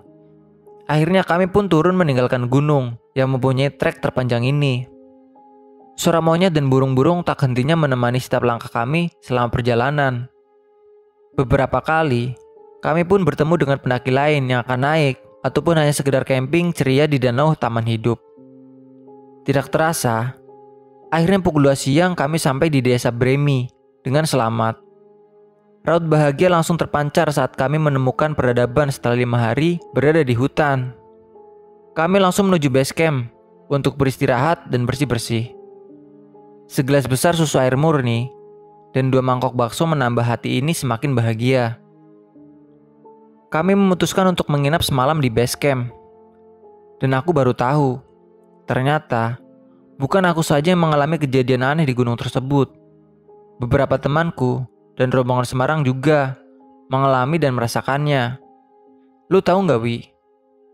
akhirnya 0.87 1.27
kami 1.27 1.51
pun 1.51 1.67
turun 1.67 1.99
meninggalkan 1.99 2.47
gunung 2.47 2.95
yang 3.11 3.27
mempunyai 3.35 3.75
trek 3.75 3.99
terpanjang 3.99 4.47
ini. 4.47 4.87
Suara 5.99 6.23
monyet 6.23 6.55
dan 6.55 6.71
burung-burung 6.71 7.27
tak 7.27 7.43
hentinya 7.43 7.75
menemani 7.75 8.23
setiap 8.23 8.47
langkah 8.47 8.71
kami 8.71 9.11
selama 9.19 9.51
perjalanan. 9.51 10.31
Beberapa 11.35 11.83
kali, 11.83 12.39
kami 12.79 13.03
pun 13.03 13.27
bertemu 13.27 13.53
dengan 13.59 13.77
pendaki 13.83 14.15
lain 14.15 14.47
yang 14.47 14.63
akan 14.63 14.79
naik 14.79 15.26
ataupun 15.47 15.79
hanya 15.79 15.95
sekedar 15.95 16.27
camping 16.27 16.75
ceria 16.75 17.07
di 17.07 17.15
danau 17.15 17.55
taman 17.55 17.87
hidup. 17.87 18.19
Tidak 19.47 19.71
terasa, 19.71 20.35
akhirnya 21.07 21.39
pukul 21.39 21.71
2 21.71 21.79
siang 21.79 22.11
kami 22.19 22.35
sampai 22.35 22.67
di 22.67 22.83
desa 22.83 23.15
Bremi 23.15 23.71
dengan 24.03 24.27
selamat. 24.27 24.83
Raut 25.87 26.03
bahagia 26.03 26.51
langsung 26.51 26.75
terpancar 26.75 27.31
saat 27.31 27.55
kami 27.55 27.79
menemukan 27.79 28.35
peradaban 28.35 28.91
setelah 28.91 29.23
lima 29.23 29.39
hari 29.39 29.79
berada 29.95 30.19
di 30.19 30.35
hutan. 30.35 30.91
Kami 31.95 32.19
langsung 32.19 32.51
menuju 32.51 32.67
base 32.67 32.91
camp 32.91 33.31
untuk 33.71 33.95
beristirahat 33.95 34.67
dan 34.67 34.83
bersih-bersih. 34.83 35.55
Segelas 36.67 37.07
besar 37.07 37.39
susu 37.39 37.55
air 37.55 37.79
murni 37.79 38.27
dan 38.91 39.07
dua 39.07 39.23
mangkok 39.23 39.55
bakso 39.55 39.87
menambah 39.87 40.27
hati 40.27 40.59
ini 40.59 40.75
semakin 40.75 41.15
bahagia. 41.15 41.79
Kami 43.47 43.73
memutuskan 43.79 44.27
untuk 44.27 44.51
menginap 44.51 44.83
semalam 44.83 45.23
di 45.23 45.31
base 45.31 45.55
camp. 45.55 45.87
Dan 46.99 47.15
aku 47.15 47.31
baru 47.31 47.55
tahu, 47.55 48.01
ternyata 48.67 49.39
bukan 49.95 50.25
aku 50.27 50.43
saja 50.43 50.73
yang 50.75 50.81
mengalami 50.81 51.15
kejadian 51.15 51.63
aneh 51.63 51.85
di 51.87 51.95
gunung 51.95 52.19
tersebut. 52.19 52.73
Beberapa 53.63 53.95
temanku 53.95 54.65
dan 54.99 55.13
rombongan 55.13 55.47
Semarang 55.47 55.81
juga 55.85 56.35
mengalami 56.91 57.39
dan 57.39 57.55
merasakannya. 57.55 58.41
Lu 59.31 59.39
tahu 59.39 59.63
nggak 59.63 59.81
Wi? 59.83 60.11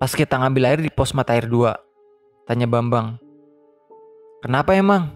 Pas 0.02 0.10
kita 0.10 0.40
ngambil 0.40 0.64
air 0.74 0.80
di 0.82 0.92
pos 0.92 1.14
mata 1.14 1.38
air 1.38 1.46
2, 1.46 2.50
tanya 2.50 2.68
Bambang. 2.68 3.22
Kenapa 4.44 4.76
emang? 4.76 5.16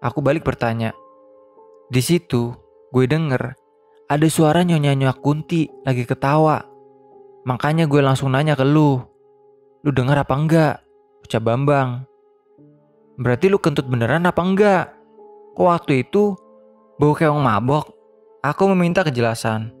Aku 0.00 0.24
balik 0.24 0.44
bertanya. 0.44 0.96
Di 1.92 2.00
situ, 2.00 2.56
gue 2.92 3.04
denger 3.04 3.52
ada 4.04 4.26
suara 4.28 4.60
nyonya-nyonya 4.60 5.16
Kunti 5.16 5.68
lagi 5.84 6.04
ketawa. 6.04 6.73
Makanya 7.44 7.84
gue 7.84 8.00
langsung 8.00 8.32
nanya 8.32 8.56
ke 8.56 8.64
lu. 8.64 9.00
Lu 9.84 9.90
denger 9.92 10.24
apa 10.24 10.34
enggak? 10.34 10.74
Ucap 11.20 11.44
Bambang. 11.44 12.08
Berarti 13.20 13.52
lu 13.52 13.60
kentut 13.60 13.84
beneran 13.84 14.24
apa 14.24 14.40
enggak? 14.40 14.84
Kok 15.52 15.68
waktu 15.68 16.08
itu 16.08 16.32
bau 16.96 17.12
keong 17.12 17.44
mabok? 17.44 17.92
Aku 18.40 18.68
meminta 18.72 19.04
kejelasan. 19.04 19.72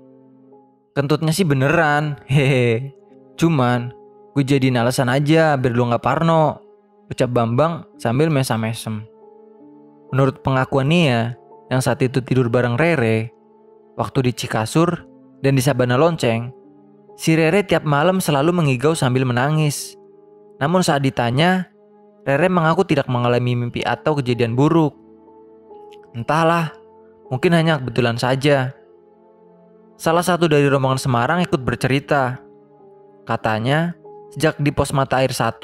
Kentutnya 0.92 1.32
sih 1.32 1.48
beneran, 1.48 2.20
hehe. 2.32 2.92
Cuman 3.40 3.90
gue 4.36 4.44
jadi 4.44 4.68
alasan 4.70 5.08
aja 5.08 5.56
biar 5.56 5.72
lu 5.72 5.88
gak 5.88 6.04
parno. 6.04 6.60
Ucap 7.08 7.32
Bambang 7.32 7.84
sambil 7.96 8.28
mesam-mesem. 8.28 9.04
Menurut 10.12 10.40
pengakuan 10.44 10.88
Nia, 10.88 11.36
yang 11.72 11.80
saat 11.80 12.00
itu 12.04 12.20
tidur 12.20 12.48
bareng 12.52 12.76
Rere, 12.76 13.32
waktu 13.96 14.30
di 14.30 14.32
Cikasur 14.32 15.04
dan 15.42 15.58
di 15.58 15.62
Sabana 15.64 15.98
Lonceng, 15.98 16.63
si 17.14 17.34
Rere 17.38 17.62
tiap 17.66 17.86
malam 17.86 18.18
selalu 18.18 18.50
mengigau 18.54 18.94
sambil 18.94 19.26
menangis. 19.26 19.94
Namun 20.58 20.82
saat 20.86 21.02
ditanya, 21.02 21.70
Rere 22.24 22.48
mengaku 22.48 22.88
tidak 22.88 23.10
mengalami 23.10 23.52
mimpi 23.52 23.84
atau 23.84 24.16
kejadian 24.16 24.56
buruk. 24.56 24.96
Entahlah, 26.14 26.72
mungkin 27.28 27.52
hanya 27.52 27.76
kebetulan 27.82 28.16
saja. 28.16 28.72
Salah 29.94 30.24
satu 30.26 30.50
dari 30.50 30.66
rombongan 30.66 30.98
Semarang 30.98 31.38
ikut 31.44 31.62
bercerita. 31.62 32.38
Katanya, 33.28 33.94
sejak 34.34 34.58
di 34.58 34.70
pos 34.74 34.90
mata 34.90 35.22
air 35.22 35.30
1 35.30 35.60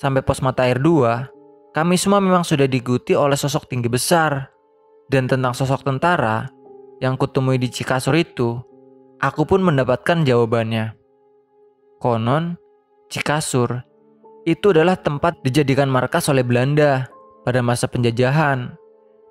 sampai 0.00 0.24
pos 0.24 0.40
mata 0.40 0.64
air 0.64 0.80
2, 0.80 1.74
kami 1.76 1.94
semua 2.00 2.18
memang 2.18 2.42
sudah 2.42 2.64
diikuti 2.66 3.12
oleh 3.12 3.36
sosok 3.36 3.68
tinggi 3.68 3.90
besar. 3.90 4.48
Dan 5.10 5.26
tentang 5.26 5.50
sosok 5.58 5.82
tentara 5.82 6.46
yang 7.02 7.18
kutemui 7.18 7.58
di 7.58 7.66
Cikasur 7.66 8.14
itu, 8.14 8.62
aku 9.20 9.46
pun 9.46 9.60
mendapatkan 9.60 10.24
jawabannya. 10.24 10.96
Konon, 12.00 12.56
Cikasur 13.12 13.84
itu 14.48 14.72
adalah 14.72 14.96
tempat 14.96 15.36
dijadikan 15.44 15.86
markas 15.92 16.26
oleh 16.32 16.40
Belanda 16.40 17.12
pada 17.44 17.60
masa 17.60 17.84
penjajahan. 17.86 18.72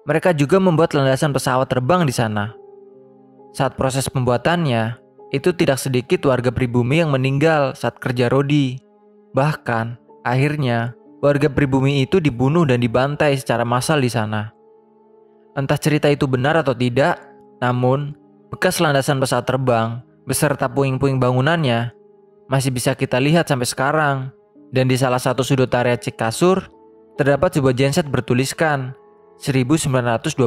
Mereka 0.05 0.37
juga 0.37 0.61
membuat 0.61 0.93
landasan 0.93 1.33
pesawat 1.33 1.69
terbang 1.69 2.05
di 2.05 2.13
sana. 2.13 2.53
Saat 3.57 3.73
proses 3.73 4.05
pembuatannya, 4.07 5.01
itu 5.33 5.49
tidak 5.53 5.81
sedikit 5.81 6.29
warga 6.29 6.53
pribumi 6.53 7.01
yang 7.01 7.09
meninggal 7.09 7.73
saat 7.73 7.97
kerja 7.97 8.29
Rodi. 8.29 8.77
Bahkan, 9.33 10.09
Akhirnya, 10.29 10.91
warga 11.23 11.47
pribumi 11.47 12.03
itu 12.03 12.19
dibunuh 12.19 12.67
dan 12.67 12.83
dibantai 12.83 13.39
secara 13.39 13.63
massal 13.63 14.03
di 14.03 14.11
sana. 14.11 14.51
Entah 15.55 15.79
cerita 15.79 16.11
itu 16.11 16.27
benar 16.27 16.59
atau 16.59 16.75
tidak, 16.75 17.23
namun 17.63 18.18
bekas 18.49 18.81
landasan 18.81 19.21
pesawat 19.21 19.45
terbang 19.45 20.01
beserta 20.25 20.69
puing-puing 20.69 21.17
bangunannya 21.17 21.93
masih 22.49 22.73
bisa 22.73 22.97
kita 22.97 23.21
lihat 23.21 23.45
sampai 23.47 23.69
sekarang. 23.69 24.17
Dan 24.69 24.85
di 24.85 24.93
salah 24.97 25.17
satu 25.17 25.41
sudut 25.41 25.69
area 25.73 25.97
Cikasur, 25.97 26.69
terdapat 27.17 27.57
sebuah 27.57 27.73
genset 27.73 28.05
bertuliskan 28.05 28.93
1912. 29.41 30.45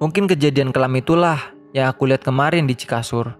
Mungkin 0.00 0.24
kejadian 0.24 0.72
kelam 0.72 0.96
itulah 0.96 1.52
yang 1.76 1.92
aku 1.92 2.08
lihat 2.08 2.24
kemarin 2.24 2.64
di 2.64 2.72
Cikasur. 2.72 3.36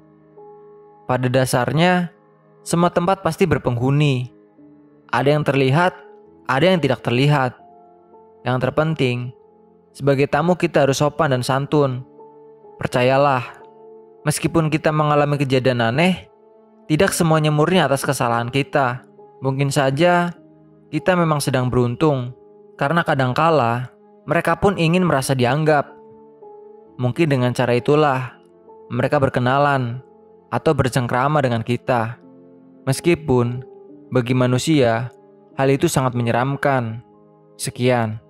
Pada 1.09 1.29
dasarnya, 1.33 2.13
semua 2.61 2.93
tempat 2.93 3.25
pasti 3.25 3.49
berpenghuni, 3.49 4.29
ada 5.09 5.33
yang 5.33 5.41
terlihat, 5.41 5.97
ada 6.45 6.67
yang 6.67 6.81
tidak 6.83 7.01
terlihat. 7.01 7.57
Yang 8.45 8.57
terpenting, 8.69 9.19
sebagai 9.97 10.29
tamu 10.29 10.53
kita 10.53 10.85
harus 10.85 11.01
sopan 11.01 11.33
dan 11.33 11.41
santun. 11.41 12.05
Percayalah, 12.77 13.57
meskipun 14.29 14.69
kita 14.69 14.93
mengalami 14.93 15.41
kejadian 15.41 15.81
aneh, 15.81 16.29
tidak 16.87 17.17
semuanya 17.17 17.49
murni 17.49 17.81
atas 17.81 18.05
kesalahan 18.05 18.53
kita. 18.53 19.03
Mungkin 19.41 19.73
saja 19.73 20.37
kita 20.93 21.17
memang 21.17 21.41
sedang 21.41 21.73
beruntung, 21.73 22.37
karena 22.77 23.01
kadangkala 23.01 23.91
mereka 24.27 24.59
pun 24.59 24.77
ingin 24.77 25.07
merasa 25.07 25.33
dianggap. 25.33 25.89
Mungkin 27.01 27.27
dengan 27.31 27.55
cara 27.57 27.77
itulah 27.77 28.37
mereka 28.93 29.23
berkenalan 29.23 30.03
atau 30.53 30.73
bercengkrama 30.77 31.41
dengan 31.41 31.63
kita. 31.63 32.19
Meskipun 32.87 33.67
bagi 34.13 34.35
manusia, 34.35 35.11
hal 35.59 35.69
itu 35.73 35.91
sangat 35.91 36.15
menyeramkan. 36.15 37.03
Sekian. 37.57 38.26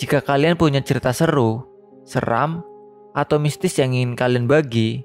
Jika 0.00 0.24
kalian 0.24 0.56
punya 0.56 0.80
cerita 0.80 1.12
seru, 1.12 1.60
seram, 2.08 2.64
atau 3.12 3.36
mistis 3.36 3.76
yang 3.76 3.92
ingin 3.92 4.16
kalian 4.16 4.48
bagi, 4.48 5.04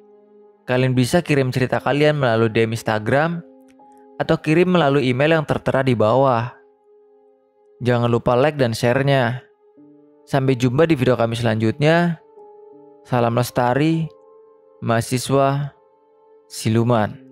kalian 0.64 0.96
bisa 0.96 1.20
kirim 1.20 1.52
cerita 1.52 1.84
kalian 1.84 2.16
melalui 2.16 2.48
DM 2.48 2.72
Instagram 2.72 3.44
atau 4.16 4.40
kirim 4.40 4.72
melalui 4.72 5.12
email 5.12 5.36
yang 5.36 5.44
tertera 5.44 5.84
di 5.84 6.00
bawah. 6.00 6.56
Jangan 7.84 8.08
lupa 8.08 8.40
like 8.40 8.56
dan 8.56 8.72
share-nya. 8.72 9.44
Sampai 10.24 10.56
jumpa 10.56 10.88
di 10.88 10.96
video 10.96 11.20
kami 11.20 11.36
selanjutnya. 11.36 12.24
Salam 13.04 13.36
lestari 13.36 14.08
mahasiswa 14.80 15.76
siluman. 16.48 17.25